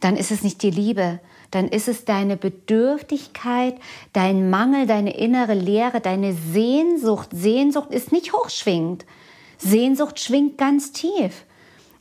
Dann 0.01 0.19
ist 0.19 0.31
es 0.31 0.43
nicht 0.43 0.63
die 0.63 0.71
Liebe, 0.71 1.21
dann 1.51 1.69
ist 1.69 1.89
es 1.89 2.05
deine 2.05 2.37
Bedürftigkeit, 2.37 3.77
dein 4.13 4.51
Mangel, 4.51 4.87
deine 4.87 5.17
innere 5.17 5.55
Leere, 5.55 6.01
deine 6.01 6.35
Sehnsucht. 6.35 7.31
Sehnsucht 7.33 7.91
ist 7.93 8.13
nicht 8.13 8.33
hochschwingend. 8.33 9.05
Sehnsucht 9.59 10.21
schwingt 10.21 10.59
ganz 10.59 10.93
tief. 10.93 11.45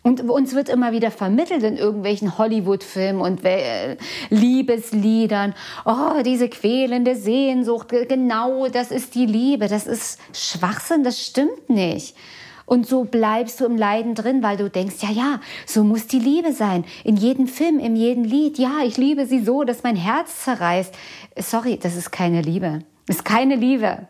Und 0.04 0.30
uns 0.30 0.54
wird 0.54 0.68
immer 0.68 0.92
wieder 0.92 1.12
vermittelt 1.12 1.64
in 1.64 1.78
irgendwelchen 1.78 2.38
Hollywood-Filmen 2.38 3.22
und 3.22 3.46
äh, 3.46 3.96
Liebesliedern, 4.30 5.56
oh, 5.86 6.22
diese 6.26 6.50
quälende 6.50 7.16
Sehnsucht, 7.16 7.88
genau, 8.10 8.68
das 8.68 8.92
ist 8.92 9.16
die 9.16 9.26
Liebe, 9.26 9.70
das 9.70 9.88
ist 9.88 10.20
Schwachsinn, 10.34 11.06
das 11.06 11.26
stimmt 11.26 11.70
nicht. 11.70 12.18
Und 12.66 12.88
so 12.88 13.04
bleibst 13.04 13.60
du 13.60 13.66
im 13.66 13.78
Leiden 13.78 14.16
drin, 14.16 14.42
weil 14.42 14.58
du 14.58 14.70
denkst, 14.70 14.96
ja, 15.00 15.10
ja, 15.10 15.42
so 15.66 15.84
muss 15.84 16.08
die 16.08 16.20
Liebe 16.20 16.54
sein. 16.54 16.86
In 17.04 17.18
jedem 17.18 17.48
Film, 17.48 17.80
in 17.80 17.96
jedem 17.96 18.24
Lied. 18.24 18.58
Ja, 18.58 18.80
ich 18.86 18.98
liebe 18.98 19.26
sie 19.26 19.44
so, 19.44 19.64
dass 19.64 19.84
mein 19.84 19.96
Herz 19.96 20.44
zerreißt. 20.44 20.94
Sorry, 21.38 21.78
das 21.78 21.96
ist 21.96 22.12
keine 22.12 22.42
Liebe. 22.42 22.80
Ist 23.08 23.26
keine 23.26 23.56
Liebe. 23.56 24.08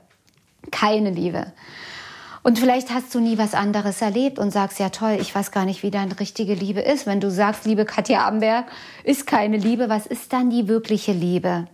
Keine 0.71 1.09
Liebe. 1.09 1.53
Und 2.43 2.59
vielleicht 2.59 2.93
hast 2.93 3.15
du 3.15 3.21
nie 3.21 3.37
was 3.37 3.53
anderes 3.53 4.01
erlebt 4.01 4.37
und 4.37 4.51
sagst, 4.51 4.77
ja 4.77 4.89
toll, 4.89 5.17
ich 5.19 5.33
weiß 5.33 5.51
gar 5.51 5.65
nicht, 5.65 5.81
wie 5.81 5.91
deine 5.91 6.19
richtige 6.19 6.53
Liebe 6.53 6.81
ist. 6.81 7.07
Wenn 7.07 7.21
du 7.21 7.31
sagst, 7.31 7.65
liebe 7.65 7.85
Katja 7.85 8.27
Amberg, 8.27 8.65
ist 9.05 9.25
keine 9.25 9.57
Liebe, 9.57 9.87
was 9.87 10.05
ist 10.05 10.33
dann 10.33 10.49
die 10.49 10.67
wirkliche 10.67 11.13
Liebe? 11.13 11.65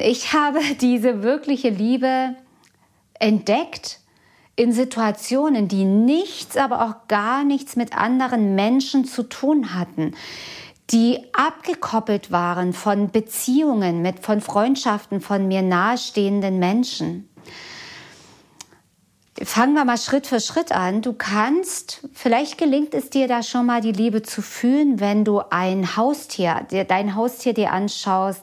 Ich 0.00 0.32
habe 0.32 0.58
diese 0.80 1.22
wirkliche 1.22 1.68
Liebe 1.68 2.34
entdeckt 3.20 4.00
in 4.56 4.72
Situationen, 4.72 5.68
die 5.68 5.84
nichts, 5.84 6.56
aber 6.56 6.84
auch 6.84 7.08
gar 7.08 7.44
nichts 7.44 7.76
mit 7.76 7.96
anderen 7.96 8.54
Menschen 8.54 9.04
zu 9.04 9.22
tun 9.22 9.74
hatten, 9.74 10.14
die 10.90 11.18
abgekoppelt 11.32 12.30
waren 12.30 12.72
von 12.72 13.10
Beziehungen, 13.10 14.02
mit, 14.02 14.20
von 14.20 14.40
Freundschaften, 14.40 15.20
von 15.20 15.48
mir 15.48 15.62
nahestehenden 15.62 16.58
Menschen. 16.58 17.28
fangen 19.42 19.72
wir 19.72 19.86
mal 19.86 19.96
Schritt 19.96 20.26
für 20.26 20.40
Schritt 20.40 20.70
an. 20.70 21.00
Du 21.00 21.14
kannst, 21.14 22.06
vielleicht 22.12 22.58
gelingt 22.58 22.92
es 22.92 23.08
dir 23.08 23.28
da 23.28 23.42
schon 23.42 23.64
mal 23.64 23.80
die 23.80 23.92
Liebe 23.92 24.22
zu 24.22 24.42
fühlen, 24.42 25.00
wenn 25.00 25.24
du 25.24 25.40
ein 25.50 25.96
Haustier, 25.96 26.66
dein 26.88 27.14
Haustier 27.14 27.54
dir 27.54 27.72
anschaust 27.72 28.42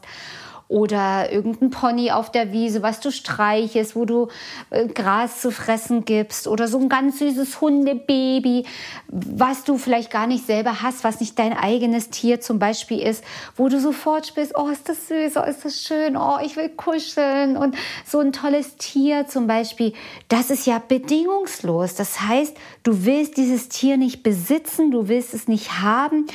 oder 0.70 1.32
irgendein 1.32 1.72
Pony 1.72 2.12
auf 2.12 2.32
der 2.32 2.54
Wiese, 2.54 2.84
was 2.84 3.00
du 3.00 3.12
streichest, 3.12 3.96
wo 3.96 4.06
du 4.06 4.28
äh, 4.70 4.88
Gras 4.88 5.42
zu 5.42 5.52
fressen 5.52 6.06
gibst 6.06 6.48
oder 6.48 6.68
so 6.68 6.78
ein 6.78 6.90
ganz 6.90 7.18
süßes 7.18 7.60
Hundebaby, 7.60 8.66
was 9.08 9.64
du 9.64 9.80
vielleicht 9.80 10.12
gar 10.12 10.28
nicht 10.28 10.46
selber 10.46 10.84
hast, 10.84 11.04
was 11.04 11.20
nicht 11.20 11.40
dein 11.40 11.54
eigenes 11.54 12.12
Tier 12.12 12.40
zum 12.40 12.60
Beispiel 12.60 13.00
ist, 13.00 13.24
wo 13.58 13.68
du 13.68 13.80
sofort 13.80 14.28
spürst, 14.28 14.56
oh, 14.56 14.70
ist 14.70 14.88
das 14.88 15.08
süß, 15.08 15.38
oh, 15.38 15.44
ist 15.44 15.66
das 15.66 15.82
schön, 15.82 16.16
oh, 16.16 16.38
ich 16.46 16.56
will 16.56 16.70
kuscheln 16.70 17.58
und 17.58 17.76
so 18.06 18.20
ein 18.20 18.32
tolles 18.32 18.78
Tier 18.78 19.26
zum 19.26 19.48
Beispiel, 19.48 19.94
das 20.28 20.52
ist 20.52 20.68
ja 20.68 20.78
bedingungslos. 20.78 21.96
Das 21.96 22.22
heißt, 22.22 22.56
du 22.84 23.06
willst 23.06 23.38
dieses 23.38 23.70
Tier 23.70 23.98
nicht 23.98 24.22
besitzen, 24.22 24.92
du 24.92 25.08
willst 25.08 25.34
es 25.34 25.48
nicht 25.48 25.82
haben, 25.82 26.28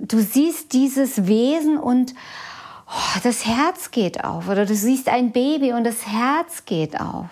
du 0.00 0.20
siehst 0.20 0.72
dieses 0.72 1.26
Wesen 1.26 1.76
und 1.76 2.14
oh, 2.88 3.18
das 3.22 3.46
Herz 3.46 3.90
geht 3.90 4.24
auf. 4.24 4.48
Oder 4.48 4.66
du 4.66 4.74
siehst 4.74 5.08
ein 5.08 5.32
Baby 5.32 5.72
und 5.72 5.84
das 5.84 6.06
Herz 6.06 6.64
geht 6.64 7.00
auf. 7.00 7.26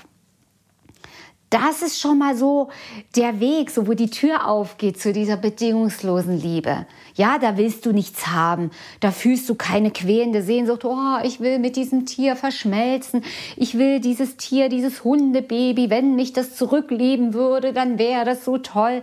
Das 1.48 1.80
ist 1.80 2.00
schon 2.00 2.18
mal 2.18 2.36
so 2.36 2.70
der 3.14 3.38
Weg, 3.38 3.70
so 3.70 3.86
wo 3.86 3.94
die 3.94 4.10
Tür 4.10 4.48
aufgeht 4.48 5.00
zu 5.00 5.12
dieser 5.12 5.36
bedingungslosen 5.36 6.40
Liebe. 6.40 6.86
Ja, 7.14 7.38
da 7.38 7.56
willst 7.56 7.86
du 7.86 7.92
nichts 7.92 8.26
haben. 8.26 8.72
Da 8.98 9.12
fühlst 9.12 9.48
du 9.48 9.54
keine 9.54 9.92
quälende 9.92 10.42
Sehnsucht. 10.42 10.84
Oh, 10.84 11.18
ich 11.22 11.38
will 11.38 11.60
mit 11.60 11.76
diesem 11.76 12.04
Tier 12.04 12.34
verschmelzen. 12.34 13.22
Ich 13.56 13.78
will 13.78 14.00
dieses 14.00 14.36
Tier, 14.36 14.68
dieses 14.68 15.04
Hundebaby. 15.04 15.88
Wenn 15.88 16.16
mich 16.16 16.32
das 16.32 16.56
zurückleben 16.56 17.32
würde, 17.32 17.72
dann 17.72 17.96
wäre 17.98 18.24
das 18.24 18.44
so 18.44 18.58
toll. 18.58 19.02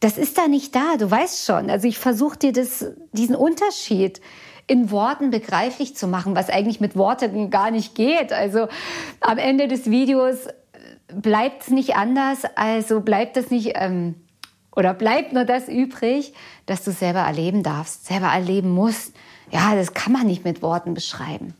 Das 0.00 0.16
ist 0.16 0.38
da 0.38 0.48
nicht 0.48 0.74
da. 0.74 0.96
Du 0.98 1.10
weißt 1.10 1.44
schon. 1.44 1.68
Also 1.68 1.86
ich 1.86 1.98
versuche 1.98 2.38
dir 2.38 2.52
das, 2.52 2.86
diesen 3.12 3.36
Unterschied 3.36 4.22
in 4.66 4.90
Worten 4.90 5.30
begreiflich 5.30 5.96
zu 5.96 6.08
machen, 6.08 6.34
was 6.34 6.50
eigentlich 6.50 6.80
mit 6.80 6.96
Worten 6.96 7.50
gar 7.50 7.70
nicht 7.70 7.94
geht. 7.94 8.32
Also 8.32 8.68
am 9.20 9.38
Ende 9.38 9.68
des 9.68 9.90
Videos 9.90 10.48
bleibt 11.08 11.62
es 11.62 11.68
nicht 11.68 11.96
anders, 11.96 12.42
also 12.56 13.00
bleibt 13.00 13.36
es 13.36 13.50
nicht 13.50 13.72
ähm, 13.74 14.16
oder 14.74 14.92
bleibt 14.92 15.32
nur 15.32 15.44
das 15.44 15.68
übrig, 15.68 16.34
dass 16.66 16.84
du 16.84 16.92
selber 16.92 17.20
erleben 17.20 17.62
darfst, 17.62 18.06
selber 18.06 18.26
erleben 18.26 18.70
musst. 18.70 19.14
Ja, 19.50 19.74
das 19.74 19.94
kann 19.94 20.12
man 20.12 20.26
nicht 20.26 20.44
mit 20.44 20.62
Worten 20.62 20.94
beschreiben. 20.94 21.54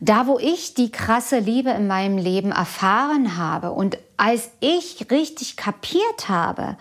Da, 0.00 0.26
wo 0.26 0.38
ich 0.38 0.74
die 0.74 0.92
krasse 0.92 1.38
Liebe 1.38 1.70
in 1.70 1.86
meinem 1.86 2.18
Leben 2.18 2.52
erfahren 2.52 3.36
habe 3.36 3.72
und 3.72 3.98
als 4.16 4.50
ich 4.60 5.06
richtig 5.10 5.56
kapiert 5.56 6.28
habe, 6.28 6.76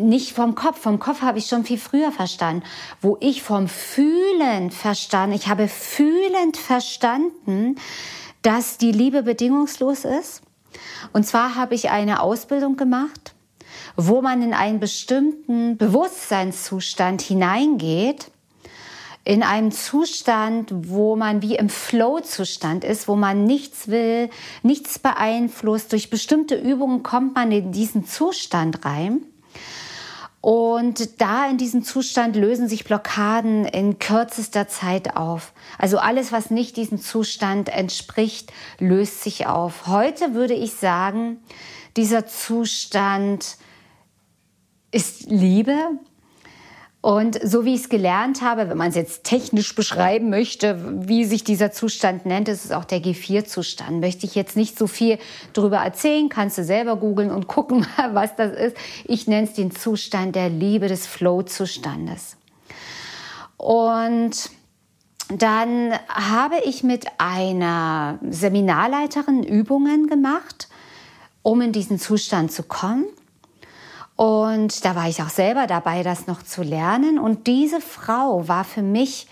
nicht 0.00 0.32
vom 0.32 0.54
Kopf, 0.54 0.80
vom 0.80 0.98
Kopf 0.98 1.22
habe 1.22 1.38
ich 1.38 1.46
schon 1.46 1.64
viel 1.64 1.78
früher 1.78 2.12
verstanden, 2.12 2.62
wo 3.00 3.16
ich 3.20 3.42
vom 3.42 3.68
Fühlen 3.68 4.70
verstanden, 4.70 5.34
ich 5.36 5.48
habe 5.48 5.68
fühlend 5.68 6.56
verstanden, 6.56 7.76
dass 8.42 8.78
die 8.78 8.92
Liebe 8.92 9.22
bedingungslos 9.22 10.04
ist. 10.04 10.42
Und 11.12 11.26
zwar 11.26 11.54
habe 11.54 11.74
ich 11.74 11.90
eine 11.90 12.20
Ausbildung 12.20 12.76
gemacht, 12.76 13.34
wo 13.96 14.22
man 14.22 14.42
in 14.42 14.54
einen 14.54 14.80
bestimmten 14.80 15.76
Bewusstseinszustand 15.76 17.20
hineingeht, 17.20 18.30
in 19.24 19.42
einem 19.42 19.72
Zustand, 19.72 20.72
wo 20.72 21.14
man 21.14 21.42
wie 21.42 21.56
im 21.56 21.68
Flow-Zustand 21.68 22.84
ist, 22.84 23.08
wo 23.08 23.16
man 23.16 23.44
nichts 23.44 23.88
will, 23.88 24.30
nichts 24.62 24.98
beeinflusst. 24.98 25.92
Durch 25.92 26.08
bestimmte 26.08 26.54
Übungen 26.54 27.02
kommt 27.02 27.34
man 27.34 27.52
in 27.52 27.72
diesen 27.72 28.06
Zustand 28.06 28.86
rein. 28.86 29.20
Und 30.40 31.20
da 31.20 31.48
in 31.48 31.58
diesem 31.58 31.82
Zustand 31.82 32.36
lösen 32.36 32.68
sich 32.68 32.84
Blockaden 32.84 33.64
in 33.64 33.98
kürzester 33.98 34.68
Zeit 34.68 35.16
auf. 35.16 35.52
Also 35.78 35.98
alles, 35.98 36.30
was 36.30 36.50
nicht 36.50 36.76
diesem 36.76 37.00
Zustand 37.00 37.68
entspricht, 37.68 38.52
löst 38.78 39.22
sich 39.22 39.46
auf. 39.46 39.88
Heute 39.88 40.34
würde 40.34 40.54
ich 40.54 40.74
sagen, 40.74 41.38
dieser 41.96 42.26
Zustand 42.26 43.56
ist 44.92 45.26
Liebe, 45.26 45.76
und 47.00 47.38
so 47.48 47.64
wie 47.64 47.74
ich 47.74 47.82
es 47.82 47.88
gelernt 47.88 48.42
habe, 48.42 48.68
wenn 48.68 48.76
man 48.76 48.88
es 48.88 48.96
jetzt 48.96 49.22
technisch 49.22 49.74
beschreiben 49.74 50.30
möchte, 50.30 51.06
wie 51.06 51.24
sich 51.24 51.44
dieser 51.44 51.70
Zustand 51.70 52.26
nennt, 52.26 52.48
ist 52.48 52.64
es 52.64 52.72
auch 52.72 52.84
der 52.84 52.98
G4-Zustand. 52.98 54.00
Möchte 54.00 54.26
ich 54.26 54.34
jetzt 54.34 54.56
nicht 54.56 54.76
so 54.76 54.88
viel 54.88 55.18
darüber 55.52 55.78
erzählen, 55.78 56.28
kannst 56.28 56.58
du 56.58 56.64
selber 56.64 56.96
googeln 56.96 57.30
und 57.30 57.46
gucken, 57.46 57.86
was 58.12 58.34
das 58.34 58.52
ist. 58.52 58.76
Ich 59.04 59.28
nenne 59.28 59.46
es 59.46 59.54
den 59.54 59.70
Zustand 59.70 60.34
der 60.34 60.48
Liebe 60.48 60.88
des 60.88 61.06
Flow-Zustandes. 61.06 62.36
Und 63.56 64.50
dann 65.28 65.92
habe 66.08 66.56
ich 66.64 66.82
mit 66.82 67.06
einer 67.18 68.18
Seminarleiterin 68.28 69.44
Übungen 69.44 70.08
gemacht, 70.08 70.68
um 71.42 71.60
in 71.60 71.70
diesen 71.70 71.98
Zustand 72.00 72.50
zu 72.50 72.64
kommen. 72.64 73.06
Und 74.18 74.84
da 74.84 74.96
war 74.96 75.08
ich 75.08 75.22
auch 75.22 75.28
selber 75.28 75.68
dabei, 75.68 76.02
das 76.02 76.26
noch 76.26 76.42
zu 76.42 76.64
lernen. 76.64 77.20
Und 77.20 77.46
diese 77.46 77.80
Frau 77.80 78.48
war 78.48 78.64
für 78.64 78.82
mich 78.82 79.28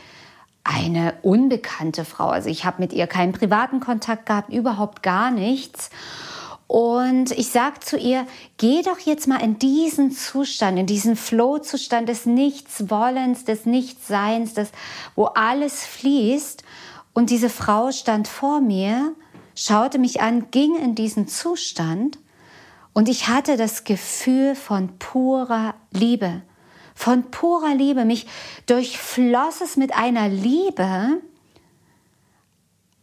eine 0.63 1.15
unbekannte 1.23 2.05
Frau. 2.05 2.29
Also 2.29 2.49
ich 2.49 2.65
habe 2.65 2.81
mit 2.81 2.93
ihr 2.93 3.09
keinen 3.09 3.33
privaten 3.33 3.81
Kontakt 3.81 4.27
gehabt, 4.27 4.53
überhaupt 4.53 5.03
gar 5.03 5.33
nichts. 5.33 5.91
Und 6.69 7.33
ich 7.33 7.49
sag 7.49 7.83
zu 7.83 7.99
ihr, 7.99 8.29
geh 8.59 8.83
doch 8.83 9.01
jetzt 9.01 9.27
mal 9.27 9.43
in 9.43 9.59
diesen 9.59 10.13
Zustand, 10.13 10.79
in 10.79 10.87
diesen 10.87 11.17
Flow-Zustand 11.17 12.09
des 12.09 12.25
Nichtswollens, 12.25 13.45
des 13.45 13.67
Nichtseins, 13.67 14.55
des, 14.55 14.71
wo 15.17 15.25
alles 15.25 15.85
fließt. 15.85 16.63
Und 17.13 17.31
diese 17.31 17.51
Frau 17.51 17.91
stand 17.91 18.29
vor 18.29 18.61
mir, 18.61 19.17
schaute 19.57 19.99
mich 19.99 20.21
an, 20.21 20.53
ging 20.53 20.77
in 20.77 20.95
diesen 20.95 21.27
Zustand 21.27 22.19
und 22.97 23.11
ich 23.11 23.29
hatte 23.29 23.59
das 23.59 23.85
Gefühl 23.85 24.55
von 24.55 24.99
purer 24.99 25.75
Liebe, 25.91 26.41
von 26.95 27.31
purer 27.31 27.75
Liebe. 27.75 28.07
Mich 28.07 28.27
durchfloss 28.65 29.61
es 29.61 29.77
mit 29.77 29.95
einer 29.95 30.31
Liebe, 30.31 31.21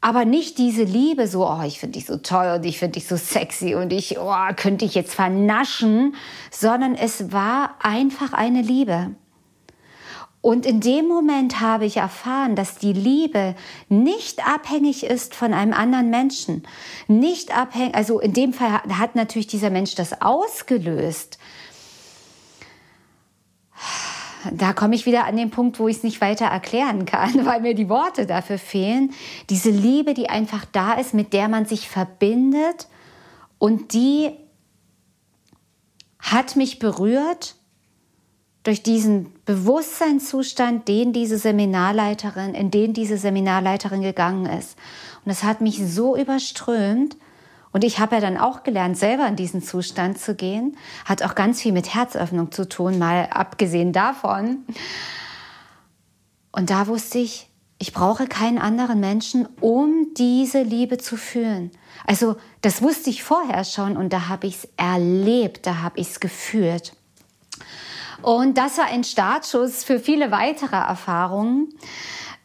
aber 0.02 0.26
nicht 0.26 0.58
diese 0.58 0.82
Liebe 0.82 1.28
so, 1.28 1.48
oh, 1.48 1.62
ich 1.64 1.80
finde 1.80 2.00
dich 2.00 2.08
so 2.08 2.18
toll 2.18 2.56
und 2.56 2.66
ich 2.66 2.80
finde 2.80 2.94
dich 2.94 3.08
so 3.08 3.18
sexy 3.18 3.76
und 3.76 3.94
ich, 3.94 4.18
oh, 4.18 4.34
könnte 4.56 4.84
ich 4.84 4.96
jetzt 4.96 5.14
vernaschen, 5.14 6.16
sondern 6.50 6.96
es 6.96 7.32
war 7.32 7.76
einfach 7.80 8.34
eine 8.34 8.64
Liebe. 8.64 9.12
Und 10.44 10.66
in 10.66 10.82
dem 10.82 11.08
Moment 11.08 11.62
habe 11.62 11.86
ich 11.86 11.96
erfahren, 11.96 12.58
dass 12.58 12.78
die 12.78 12.92
Liebe 12.92 13.56
nicht 13.88 14.46
abhängig 14.46 15.06
ist 15.06 15.36
von 15.36 15.54
einem 15.54 15.72
anderen 15.72 16.10
Menschen. 16.10 16.68
Nicht 17.08 17.58
abhängig, 17.58 17.96
also 17.96 18.20
in 18.20 18.34
dem 18.34 18.52
Fall 18.52 18.74
hat 18.74 19.16
natürlich 19.16 19.48
dieser 19.48 19.70
Mensch 19.70 19.96
das 19.96 20.22
ausgelöst. 20.22 21.40
Da 24.52 24.74
komme 24.74 24.96
ich 24.96 25.06
wieder 25.06 25.24
an 25.24 25.38
den 25.38 25.50
Punkt, 25.50 25.80
wo 25.80 25.88
ich 25.88 25.96
es 25.96 26.04
nicht 26.04 26.20
weiter 26.20 26.48
erklären 26.48 27.06
kann, 27.06 27.46
weil 27.46 27.62
mir 27.62 27.74
die 27.74 27.88
Worte 27.88 28.26
dafür 28.26 28.58
fehlen. 28.58 29.14
Diese 29.50 29.70
Liebe, 29.70 30.14
die 30.14 30.30
einfach 30.30 30.66
da 30.74 30.96
ist, 30.96 31.14
mit 31.14 31.32
der 31.32 31.48
man 31.48 31.66
sich 31.66 31.88
verbindet 31.88 32.90
und 33.60 33.94
die 33.94 34.32
hat 36.20 36.58
mich 36.58 36.80
berührt 36.80 37.56
durch 38.64 38.82
diesen 38.82 39.34
Bewusstseinszustand, 39.46 40.88
den 40.88 41.12
diese 41.14 41.38
Seminarleiterin, 41.38 42.54
in 42.54 42.72
den 42.72 42.94
diese 42.94 43.18
Seminarleiterin 43.18 44.02
gegangen 44.02 44.46
ist. 44.46 44.78
Und 45.26 45.32
es 45.32 45.44
hat 45.44 45.62
mich 45.62 45.86
so 45.86 46.16
überströmt. 46.18 47.18
Und 47.74 47.84
ich 47.84 48.00
habe 48.00 48.16
ja 48.16 48.22
dann 48.22 48.38
auch 48.38 48.64
gelernt, 48.64 48.98
selber 48.98 49.28
in 49.28 49.36
diesen 49.36 49.62
Zustand 49.62 50.20
zu 50.20 50.36
gehen. 50.36 50.78
Hat 51.06 51.24
auch 51.24 51.36
ganz 51.36 51.62
viel 51.62 51.72
mit 51.72 51.94
Herzöffnung 51.94 52.52
zu 52.52 52.70
tun, 52.70 53.00
mal 53.00 53.28
abgesehen 53.32 53.92
davon. 53.92 54.60
Und 56.52 56.70
da 56.70 56.88
wusste 56.88 57.18
ich, 57.18 57.50
ich 57.80 57.92
brauche 57.92 58.28
keinen 58.28 58.60
anderen 58.60 59.00
Menschen, 59.02 59.48
um 59.60 60.14
diese 60.16 60.62
Liebe 60.62 61.00
zu 61.00 61.18
fühlen. 61.18 61.72
Also 62.06 62.38
das 62.62 62.82
wusste 62.82 63.10
ich 63.10 63.24
vorher 63.24 63.66
schon 63.66 63.98
und 63.98 64.14
da 64.14 64.30
habe 64.30 64.48
ich 64.48 64.56
es 64.56 64.70
erlebt, 64.78 65.66
da 65.66 65.82
habe 65.82 66.00
ich 66.00 66.12
es 66.12 66.20
gefühlt. 66.22 66.94
Und 68.24 68.58
das 68.58 68.78
war 68.78 68.86
ein 68.86 69.04
Startschuss 69.04 69.84
für 69.84 70.00
viele 70.00 70.32
weitere 70.32 70.78
Erfahrungen. 70.78 71.74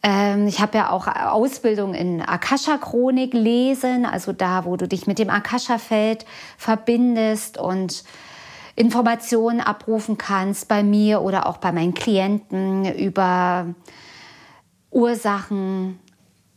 Ähm, 0.02 0.48
ich 0.48 0.60
habe 0.60 0.76
ja 0.76 0.90
auch 0.90 1.06
Ausbildung 1.06 1.94
in 1.94 2.20
Akasha-Chronik 2.20 3.32
lesen, 3.32 4.04
also 4.04 4.32
da, 4.32 4.64
wo 4.64 4.76
du 4.76 4.88
dich 4.88 5.06
mit 5.06 5.18
dem 5.18 5.30
Akasha-Feld 5.30 6.26
verbindest 6.56 7.58
und 7.58 8.04
Informationen 8.74 9.60
abrufen 9.60 10.18
kannst 10.18 10.68
bei 10.68 10.82
mir 10.82 11.22
oder 11.22 11.46
auch 11.46 11.58
bei 11.58 11.72
meinen 11.72 11.94
Klienten 11.94 12.84
über 12.94 13.66
Ursachen, 14.90 15.98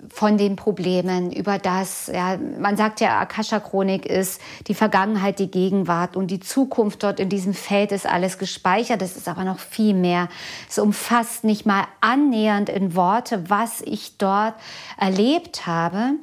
von 0.09 0.37
den 0.37 0.55
Problemen, 0.55 1.31
über 1.31 1.59
das, 1.59 2.07
ja, 2.07 2.37
man 2.37 2.77
sagt 2.77 3.01
ja, 3.01 3.19
Akasha-Chronik 3.19 4.05
ist 4.05 4.41
die 4.67 4.73
Vergangenheit, 4.73 5.39
die 5.39 5.51
Gegenwart 5.51 6.15
und 6.15 6.31
die 6.31 6.39
Zukunft 6.39 7.03
dort 7.03 7.19
in 7.19 7.29
diesem 7.29 7.53
Feld 7.53 7.91
ist 7.91 8.05
alles 8.05 8.37
gespeichert. 8.37 9.01
Das 9.01 9.15
ist 9.15 9.27
aber 9.27 9.43
noch 9.43 9.59
viel 9.59 9.93
mehr. 9.93 10.29
Es 10.69 10.79
umfasst 10.79 11.43
nicht 11.43 11.65
mal 11.65 11.85
annähernd 12.01 12.69
in 12.69 12.95
Worte, 12.95 13.49
was 13.49 13.81
ich 13.81 14.17
dort 14.17 14.55
erlebt 14.97 15.67
habe. 15.67 16.13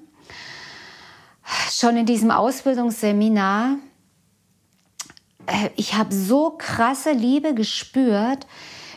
Schon 1.71 1.97
in 1.97 2.07
diesem 2.07 2.31
Ausbildungsseminar, 2.31 3.77
äh, 5.47 5.71
ich 5.77 5.95
habe 5.95 6.15
so 6.15 6.55
krasse 6.59 7.13
Liebe 7.13 7.55
gespürt, 7.55 8.47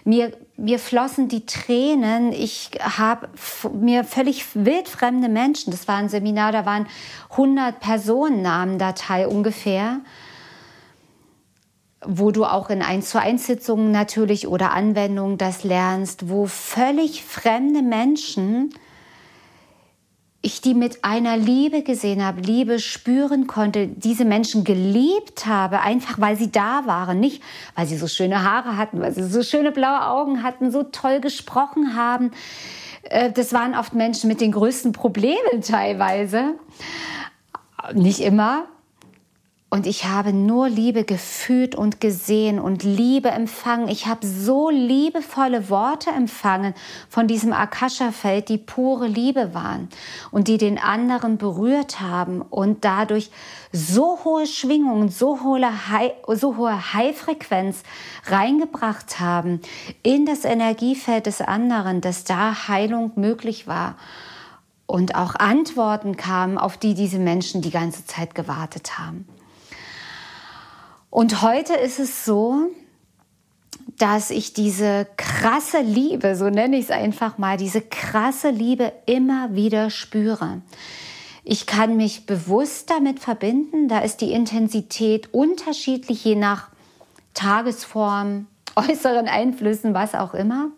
mir, 0.03 0.35
mir 0.61 0.79
flossen 0.79 1.27
die 1.27 1.45
Tränen. 1.45 2.31
Ich 2.31 2.71
habe 2.79 3.29
mir 3.73 4.03
völlig 4.03 4.45
wildfremde 4.53 5.27
Menschen, 5.27 5.71
das 5.71 5.87
war 5.87 5.95
ein 5.95 6.09
Seminar, 6.09 6.51
da 6.51 6.65
waren 6.65 6.87
100 7.31 7.79
Personen 7.79 8.41
Namendatei 8.41 9.27
ungefähr, 9.27 9.99
wo 12.05 12.31
du 12.31 12.45
auch 12.45 12.69
in 12.69 12.81
1 12.81 13.09
zu 13.09 13.19
1 13.19 13.45
Sitzungen 13.45 13.91
natürlich 13.91 14.47
oder 14.47 14.71
Anwendungen 14.71 15.37
das 15.37 15.63
lernst, 15.63 16.29
wo 16.29 16.45
völlig 16.45 17.23
fremde 17.23 17.81
Menschen 17.81 18.73
ich 20.43 20.61
die 20.61 20.73
mit 20.73 21.03
einer 21.03 21.37
Liebe 21.37 21.83
gesehen 21.83 22.25
habe, 22.25 22.41
Liebe 22.41 22.79
spüren 22.79 23.45
konnte, 23.45 23.87
diese 23.87 24.25
Menschen 24.25 24.63
geliebt 24.63 25.45
habe, 25.45 25.81
einfach 25.81 26.19
weil 26.19 26.35
sie 26.35 26.51
da 26.51 26.83
waren, 26.85 27.19
nicht 27.19 27.43
weil 27.75 27.85
sie 27.85 27.97
so 27.97 28.07
schöne 28.07 28.43
Haare 28.43 28.75
hatten, 28.75 29.01
weil 29.01 29.13
sie 29.13 29.23
so 29.23 29.43
schöne 29.43 29.71
blaue 29.71 30.07
Augen 30.07 30.41
hatten, 30.41 30.71
so 30.71 30.83
toll 30.83 31.19
gesprochen 31.19 31.95
haben. 31.95 32.31
Äh, 33.03 33.31
das 33.31 33.53
waren 33.53 33.75
oft 33.75 33.93
Menschen 33.93 34.27
mit 34.27 34.41
den 34.41 34.51
größten 34.51 34.93
Problemen 34.93 35.61
teilweise. 35.61 36.55
Nicht 37.93 38.19
immer, 38.19 38.65
und 39.73 39.87
ich 39.87 40.03
habe 40.03 40.33
nur 40.33 40.67
Liebe 40.67 41.05
gefühlt 41.05 41.75
und 41.75 42.01
gesehen 42.01 42.59
und 42.59 42.83
Liebe 42.83 43.29
empfangen. 43.29 43.87
Ich 43.87 44.05
habe 44.05 44.27
so 44.27 44.69
liebevolle 44.69 45.69
Worte 45.69 46.09
empfangen 46.09 46.73
von 47.07 47.25
diesem 47.25 47.53
Akasha-Feld, 47.53 48.49
die 48.49 48.57
pure 48.57 49.07
Liebe 49.07 49.53
waren 49.53 49.87
und 50.29 50.49
die 50.49 50.57
den 50.57 50.77
anderen 50.77 51.37
berührt 51.37 52.01
haben 52.01 52.41
und 52.41 52.83
dadurch 52.83 53.31
so 53.71 54.19
hohe 54.25 54.45
Schwingungen, 54.45 55.07
so 55.07 55.41
hohe, 55.41 55.89
High, 55.89 56.11
so 56.27 56.57
hohe 56.57 56.93
High-Frequenz 56.93 57.83
reingebracht 58.25 59.21
haben 59.21 59.61
in 60.03 60.25
das 60.25 60.43
Energiefeld 60.43 61.27
des 61.27 61.39
anderen, 61.39 62.01
dass 62.01 62.25
da 62.25 62.67
Heilung 62.67 63.13
möglich 63.15 63.67
war 63.67 63.95
und 64.85 65.15
auch 65.15 65.35
Antworten 65.35 66.17
kamen, 66.17 66.57
auf 66.57 66.75
die 66.75 66.93
diese 66.93 67.19
Menschen 67.19 67.61
die 67.61 67.71
ganze 67.71 68.05
Zeit 68.05 68.35
gewartet 68.35 68.99
haben. 68.99 69.25
Und 71.11 71.41
heute 71.41 71.73
ist 71.73 71.99
es 71.99 72.23
so, 72.23 72.71
dass 73.97 74.31
ich 74.31 74.53
diese 74.53 75.05
krasse 75.17 75.81
Liebe, 75.81 76.37
so 76.37 76.49
nenne 76.49 76.77
ich 76.77 76.85
es 76.85 76.91
einfach 76.91 77.37
mal, 77.37 77.57
diese 77.57 77.81
krasse 77.81 78.49
Liebe 78.49 78.93
immer 79.05 79.53
wieder 79.53 79.89
spüre. 79.89 80.61
Ich 81.43 81.65
kann 81.65 81.97
mich 81.97 82.25
bewusst 82.25 82.89
damit 82.89 83.19
verbinden, 83.19 83.89
da 83.89 83.99
ist 83.99 84.21
die 84.21 84.31
Intensität 84.31 85.33
unterschiedlich 85.33 86.23
je 86.23 86.35
nach 86.35 86.69
Tagesform, 87.33 88.47
äußeren 88.77 89.27
Einflüssen, 89.27 89.93
was 89.93 90.15
auch 90.15 90.33
immer. 90.33 90.69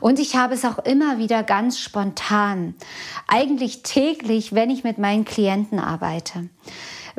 Und 0.00 0.18
ich 0.18 0.34
habe 0.34 0.54
es 0.54 0.64
auch 0.64 0.78
immer 0.78 1.18
wieder 1.18 1.42
ganz 1.42 1.78
spontan, 1.78 2.74
eigentlich 3.26 3.82
täglich, 3.82 4.54
wenn 4.54 4.70
ich 4.70 4.82
mit 4.82 4.96
meinen 4.96 5.26
Klienten 5.26 5.78
arbeite 5.78 6.48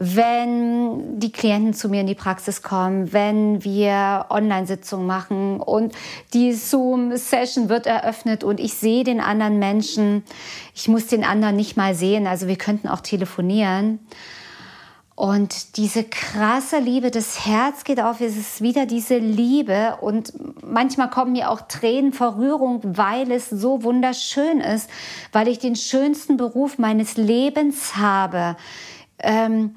wenn 0.01 1.19
die 1.19 1.31
Klienten 1.31 1.73
zu 1.73 1.89
mir 1.89 1.99
in 1.99 2.07
die 2.07 2.15
Praxis 2.15 2.61
kommen, 2.61 3.11
wenn 3.11 3.65
wir 3.65 4.27
Online-Sitzungen 4.29 5.05
machen 5.05 5.59
und 5.59 5.93
die 6.33 6.53
Zoom-Session 6.53 7.67
wird 7.67 7.85
eröffnet 7.85 8.45
und 8.45 8.61
ich 8.61 8.75
sehe 8.75 9.03
den 9.03 9.19
anderen 9.19 9.59
Menschen. 9.59 10.23
Ich 10.73 10.87
muss 10.87 11.07
den 11.07 11.25
anderen 11.25 11.57
nicht 11.57 11.75
mal 11.75 11.95
sehen, 11.95 12.27
also 12.27 12.47
wir 12.47 12.55
könnten 12.55 12.87
auch 12.87 13.01
telefonieren. 13.01 13.99
Und 15.15 15.75
diese 15.75 16.05
krasse 16.05 16.79
Liebe, 16.79 17.11
das 17.11 17.45
Herz 17.45 17.83
geht 17.83 17.99
auf, 17.99 18.21
es 18.21 18.37
ist 18.37 18.61
wieder 18.61 18.85
diese 18.85 19.17
Liebe. 19.17 19.97
Und 19.99 20.31
manchmal 20.65 21.09
kommen 21.09 21.33
mir 21.33 21.51
auch 21.51 21.59
Tränen 21.67 22.13
vor 22.13 22.37
Rührung, 22.37 22.79
weil 22.85 23.29
es 23.33 23.49
so 23.49 23.83
wunderschön 23.83 24.61
ist, 24.61 24.89
weil 25.33 25.49
ich 25.49 25.59
den 25.59 25.75
schönsten 25.75 26.37
Beruf 26.37 26.77
meines 26.77 27.17
Lebens 27.17 27.97
habe 27.97 28.55
ähm, 29.21 29.75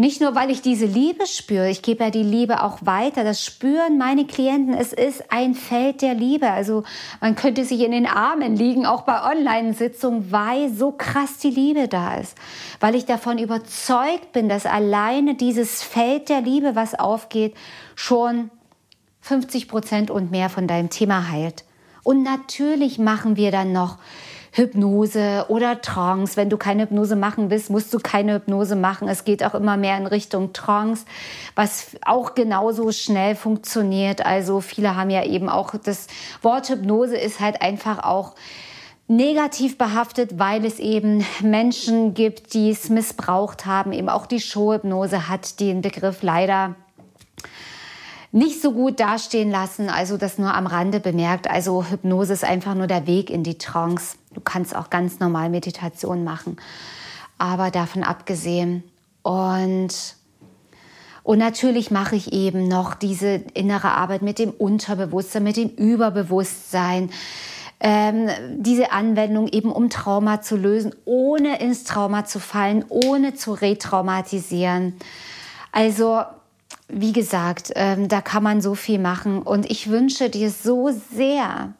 nicht 0.00 0.20
nur, 0.20 0.36
weil 0.36 0.52
ich 0.52 0.62
diese 0.62 0.86
Liebe 0.86 1.26
spüre, 1.26 1.68
ich 1.68 1.82
gebe 1.82 2.04
ja 2.04 2.10
die 2.10 2.22
Liebe 2.22 2.62
auch 2.62 2.78
weiter. 2.82 3.24
Das 3.24 3.44
spüren 3.44 3.98
meine 3.98 4.26
Klienten. 4.26 4.72
Es 4.72 4.92
ist 4.92 5.32
ein 5.32 5.56
Feld 5.56 6.02
der 6.02 6.14
Liebe. 6.14 6.48
Also 6.48 6.84
man 7.20 7.34
könnte 7.34 7.64
sich 7.64 7.80
in 7.80 7.90
den 7.90 8.06
Armen 8.06 8.54
liegen, 8.54 8.86
auch 8.86 9.02
bei 9.02 9.28
Online-Sitzungen, 9.28 10.30
weil 10.30 10.72
so 10.72 10.92
krass 10.92 11.38
die 11.38 11.50
Liebe 11.50 11.88
da 11.88 12.14
ist. 12.14 12.38
Weil 12.78 12.94
ich 12.94 13.06
davon 13.06 13.38
überzeugt 13.38 14.30
bin, 14.30 14.48
dass 14.48 14.66
alleine 14.66 15.34
dieses 15.34 15.82
Feld 15.82 16.28
der 16.28 16.42
Liebe, 16.42 16.76
was 16.76 16.94
aufgeht, 16.94 17.56
schon 17.96 18.52
50 19.22 19.66
Prozent 19.66 20.10
und 20.12 20.30
mehr 20.30 20.48
von 20.48 20.68
deinem 20.68 20.90
Thema 20.90 21.28
heilt. 21.28 21.64
Und 22.04 22.22
natürlich 22.22 23.00
machen 23.00 23.34
wir 23.34 23.50
dann 23.50 23.72
noch 23.72 23.98
Hypnose 24.58 25.46
oder 25.48 25.80
Trance. 25.80 26.36
Wenn 26.36 26.50
du 26.50 26.56
keine 26.56 26.82
Hypnose 26.82 27.14
machen 27.14 27.48
willst, 27.48 27.70
musst 27.70 27.94
du 27.94 27.98
keine 27.98 28.34
Hypnose 28.34 28.74
machen. 28.74 29.08
Es 29.08 29.24
geht 29.24 29.44
auch 29.44 29.54
immer 29.54 29.76
mehr 29.76 29.96
in 29.96 30.06
Richtung 30.06 30.52
Trance, 30.52 31.06
was 31.54 31.96
auch 32.04 32.34
genauso 32.34 32.90
schnell 32.90 33.36
funktioniert. 33.36 34.26
Also 34.26 34.60
viele 34.60 34.96
haben 34.96 35.10
ja 35.10 35.24
eben 35.24 35.48
auch 35.48 35.74
das 35.76 36.08
Wort 36.42 36.68
Hypnose 36.68 37.16
ist 37.16 37.38
halt 37.38 37.62
einfach 37.62 38.02
auch 38.02 38.34
negativ 39.06 39.78
behaftet, 39.78 40.38
weil 40.40 40.64
es 40.64 40.80
eben 40.80 41.24
Menschen 41.40 42.14
gibt, 42.14 42.52
die 42.52 42.70
es 42.70 42.90
missbraucht 42.90 43.64
haben. 43.64 43.92
Eben 43.92 44.08
auch 44.08 44.26
die 44.26 44.40
Showhypnose 44.40 45.28
hat 45.28 45.60
den 45.60 45.82
Begriff 45.82 46.22
leider 46.22 46.74
nicht 48.32 48.60
so 48.60 48.72
gut 48.72 49.00
dastehen 49.00 49.50
lassen. 49.50 49.88
Also 49.88 50.16
das 50.16 50.38
nur 50.38 50.54
am 50.54 50.66
Rande 50.66 51.00
bemerkt. 51.00 51.48
Also 51.48 51.84
Hypnose 51.84 52.32
ist 52.34 52.44
einfach 52.44 52.74
nur 52.74 52.86
der 52.86 53.06
Weg 53.06 53.30
in 53.30 53.42
die 53.42 53.56
Trance. 53.56 54.16
Du 54.34 54.40
kannst 54.40 54.74
auch 54.74 54.90
ganz 54.90 55.20
normal 55.20 55.50
Meditation 55.50 56.24
machen. 56.24 56.56
Aber 57.38 57.70
davon 57.70 58.02
abgesehen. 58.02 58.82
Und, 59.22 60.16
und 61.22 61.38
natürlich 61.38 61.90
mache 61.90 62.16
ich 62.16 62.32
eben 62.32 62.68
noch 62.68 62.94
diese 62.94 63.42
innere 63.54 63.92
Arbeit 63.92 64.22
mit 64.22 64.38
dem 64.38 64.50
Unterbewusstsein, 64.50 65.44
mit 65.44 65.56
dem 65.56 65.70
Überbewusstsein. 65.70 67.10
Ähm, 67.80 68.28
diese 68.56 68.90
Anwendung 68.90 69.46
eben 69.48 69.70
um 69.70 69.88
Trauma 69.88 70.40
zu 70.42 70.56
lösen, 70.56 70.94
ohne 71.04 71.60
ins 71.60 71.84
Trauma 71.84 72.24
zu 72.24 72.40
fallen, 72.40 72.84
ohne 72.88 73.34
zu 73.34 73.52
retraumatisieren. 73.52 74.94
Also 75.70 76.22
wie 76.88 77.12
gesagt, 77.12 77.72
ähm, 77.76 78.08
da 78.08 78.20
kann 78.20 78.42
man 78.42 78.60
so 78.60 78.74
viel 78.74 78.98
machen. 78.98 79.42
Und 79.42 79.70
ich 79.70 79.90
wünsche 79.90 80.30
dir 80.30 80.50
so 80.50 80.90
sehr, 81.14 81.74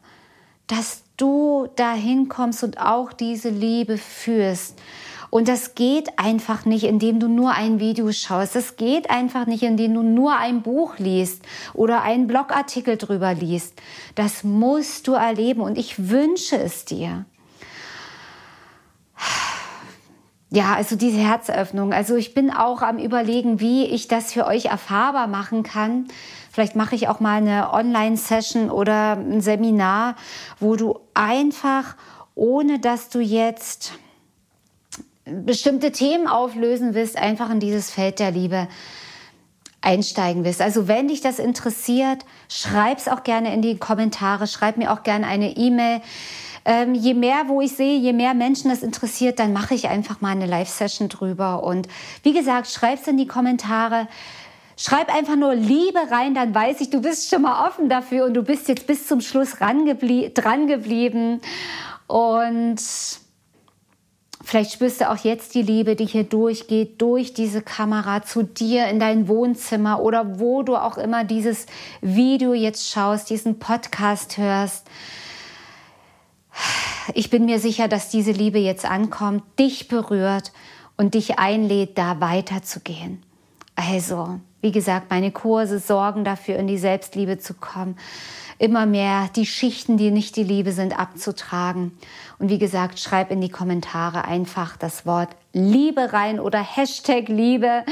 dass 0.66 1.02
du 1.18 1.68
dahin 1.76 2.28
kommst 2.28 2.64
und 2.64 2.80
auch 2.80 3.12
diese 3.12 3.50
Liebe 3.50 3.98
führst. 3.98 4.80
Und 5.30 5.48
das 5.48 5.74
geht 5.74 6.18
einfach 6.18 6.64
nicht, 6.64 6.84
indem 6.84 7.20
du 7.20 7.28
nur 7.28 7.52
ein 7.52 7.80
Video 7.80 8.10
schaust. 8.12 8.56
Das 8.56 8.76
geht 8.76 9.10
einfach 9.10 9.46
nicht, 9.46 9.62
indem 9.62 9.92
du 9.92 10.02
nur 10.02 10.36
ein 10.36 10.62
Buch 10.62 10.98
liest 10.98 11.42
oder 11.74 12.02
einen 12.02 12.26
Blogartikel 12.26 12.96
drüber 12.96 13.34
liest. 13.34 13.74
Das 14.14 14.42
musst 14.42 15.06
du 15.06 15.12
erleben 15.12 15.60
und 15.60 15.76
ich 15.76 16.08
wünsche 16.08 16.56
es 16.56 16.86
dir. 16.86 17.26
Ja, 20.50 20.74
also 20.74 20.96
diese 20.96 21.18
Herzöffnung. 21.18 21.92
Also 21.92 22.16
ich 22.16 22.32
bin 22.32 22.50
auch 22.50 22.80
am 22.80 22.98
Überlegen, 22.98 23.60
wie 23.60 23.84
ich 23.84 24.08
das 24.08 24.32
für 24.32 24.46
euch 24.46 24.66
erfahrbar 24.66 25.26
machen 25.26 25.62
kann. 25.62 26.08
Vielleicht 26.58 26.74
mache 26.74 26.96
ich 26.96 27.06
auch 27.06 27.20
mal 27.20 27.36
eine 27.36 27.72
Online-Session 27.72 28.68
oder 28.68 29.12
ein 29.12 29.40
Seminar, 29.40 30.16
wo 30.58 30.74
du 30.74 30.98
einfach, 31.14 31.94
ohne 32.34 32.80
dass 32.80 33.10
du 33.10 33.20
jetzt 33.20 33.92
bestimmte 35.24 35.92
Themen 35.92 36.26
auflösen 36.26 36.94
willst, 36.94 37.16
einfach 37.16 37.48
in 37.50 37.60
dieses 37.60 37.92
Feld 37.92 38.18
der 38.18 38.32
Liebe 38.32 38.66
einsteigen 39.82 40.44
willst. 40.44 40.60
Also 40.60 40.88
wenn 40.88 41.06
dich 41.06 41.20
das 41.20 41.38
interessiert, 41.38 42.24
schreib 42.48 42.98
es 42.98 43.06
auch 43.06 43.22
gerne 43.22 43.54
in 43.54 43.62
die 43.62 43.78
Kommentare, 43.78 44.48
schreib 44.48 44.78
mir 44.78 44.92
auch 44.92 45.04
gerne 45.04 45.28
eine 45.28 45.56
E-Mail. 45.56 46.00
Ähm, 46.64 46.92
je 46.92 47.14
mehr, 47.14 47.44
wo 47.46 47.60
ich 47.60 47.76
sehe, 47.76 48.00
je 48.00 48.12
mehr 48.12 48.34
Menschen 48.34 48.68
das 48.68 48.82
interessiert, 48.82 49.38
dann 49.38 49.52
mache 49.52 49.74
ich 49.74 49.88
einfach 49.88 50.20
mal 50.20 50.32
eine 50.32 50.46
Live-Session 50.46 51.08
drüber. 51.08 51.62
Und 51.62 51.86
wie 52.24 52.32
gesagt, 52.32 52.66
schreib 52.66 53.00
es 53.00 53.06
in 53.06 53.16
die 53.16 53.28
Kommentare. 53.28 54.08
Schreib 54.80 55.12
einfach 55.12 55.34
nur 55.34 55.56
Liebe 55.56 55.98
rein, 56.08 56.34
dann 56.34 56.54
weiß 56.54 56.80
ich, 56.80 56.88
du 56.88 57.02
bist 57.02 57.28
schon 57.28 57.42
mal 57.42 57.66
offen 57.66 57.88
dafür 57.88 58.24
und 58.26 58.34
du 58.34 58.44
bist 58.44 58.68
jetzt 58.68 58.86
bis 58.86 59.08
zum 59.08 59.20
Schluss 59.20 59.56
dran 59.56 59.86
geblieben. 59.86 61.40
Und 62.06 62.80
Vielleicht 64.44 64.72
spürst 64.72 65.02
du 65.02 65.10
auch 65.10 65.18
jetzt 65.24 65.54
die 65.54 65.62
Liebe, 65.62 65.94
die 65.94 66.06
hier 66.06 66.24
durchgeht, 66.24 67.02
durch 67.02 67.34
diese 67.34 67.60
Kamera 67.60 68.22
zu 68.22 68.44
dir 68.44 68.86
in 68.86 68.98
dein 68.98 69.28
Wohnzimmer 69.28 70.00
oder 70.00 70.38
wo 70.38 70.62
du 70.62 70.76
auch 70.76 70.96
immer 70.96 71.24
dieses 71.24 71.66
Video 72.00 72.54
jetzt 72.54 72.88
schaust, 72.88 73.28
diesen 73.28 73.58
Podcast 73.58 74.38
hörst. 74.38 74.86
Ich 77.12 77.28
bin 77.28 77.44
mir 77.44 77.58
sicher, 77.58 77.88
dass 77.88 78.08
diese 78.08 78.32
Liebe 78.32 78.58
jetzt 78.58 78.86
ankommt, 78.86 79.42
dich 79.58 79.88
berührt 79.88 80.52
und 80.96 81.12
dich 81.12 81.38
einlädt, 81.38 81.98
da 81.98 82.20
weiterzugehen. 82.20 83.22
Also, 83.78 84.40
wie 84.60 84.72
gesagt, 84.72 85.08
meine 85.08 85.30
Kurse 85.30 85.78
sorgen 85.78 86.24
dafür, 86.24 86.56
in 86.56 86.66
die 86.66 86.78
Selbstliebe 86.78 87.38
zu 87.38 87.54
kommen, 87.54 87.96
immer 88.58 88.86
mehr 88.86 89.30
die 89.36 89.46
Schichten, 89.46 89.96
die 89.96 90.10
nicht 90.10 90.34
die 90.34 90.42
Liebe 90.42 90.72
sind, 90.72 90.98
abzutragen. 90.98 91.96
Und 92.40 92.48
wie 92.48 92.58
gesagt, 92.58 92.98
schreib 92.98 93.30
in 93.30 93.40
die 93.40 93.50
Kommentare 93.50 94.24
einfach 94.24 94.76
das 94.76 95.06
Wort 95.06 95.28
Liebe 95.52 96.12
rein 96.12 96.40
oder 96.40 96.58
Hashtag 96.58 97.28
Liebe. 97.28 97.84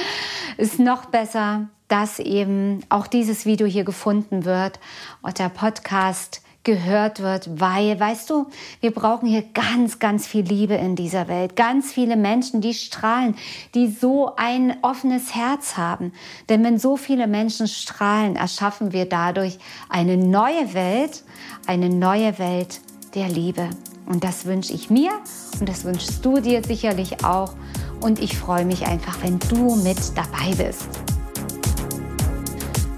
Ist 0.57 0.81
noch 0.81 1.05
besser, 1.05 1.69
dass 1.87 2.19
eben 2.19 2.81
auch 2.89 3.07
dieses 3.07 3.47
Video 3.47 3.69
hier 3.69 3.85
gefunden 3.85 4.45
wird. 4.45 4.81
Und 5.23 5.39
der 5.39 5.51
Podcast 5.51 6.43
gehört 6.67 7.23
wird, 7.23 7.61
weil, 7.61 7.99
weißt 7.99 8.29
du, 8.29 8.49
wir 8.81 8.91
brauchen 8.91 9.29
hier 9.29 9.43
ganz, 9.55 10.01
ganz 10.01 10.27
viel 10.27 10.45
Liebe 10.45 10.75
in 10.75 10.97
dieser 10.97 11.29
Welt. 11.29 11.55
Ganz 11.55 11.93
viele 11.93 12.17
Menschen, 12.17 12.61
die 12.61 12.75
strahlen, 12.75 13.37
die 13.75 13.89
so 13.89 14.35
ein 14.37 14.77
offenes 14.83 15.35
Herz 15.35 15.77
haben. 15.77 16.13
Denn 16.49 16.65
wenn 16.65 16.79
so 16.79 16.97
viele 16.97 17.29
Menschen 17.29 17.69
strahlen, 17.69 18.35
erschaffen 18.35 18.93
wir 18.93 19.09
dadurch 19.09 19.59
eine 19.89 20.17
neue 20.17 20.75
Welt, 20.75 21.23
eine 21.69 21.89
neue 21.89 22.37
Welt 22.41 22.81
der 23.15 23.29
Liebe. 23.29 23.71
Und 24.07 24.25
das 24.25 24.45
wünsche 24.45 24.73
ich 24.73 24.91
mir 24.91 25.13
und 25.61 25.69
das 25.69 25.85
wünschst 25.85 26.25
du 26.25 26.41
dir 26.41 26.65
sicherlich 26.65 27.25
auch. 27.25 27.55
Und 28.01 28.19
ich 28.19 28.37
freue 28.37 28.65
mich 28.65 28.87
einfach, 28.87 29.23
wenn 29.23 29.39
du 29.39 29.77
mit 29.77 29.99
dabei 30.17 30.53
bist. 30.57 31.06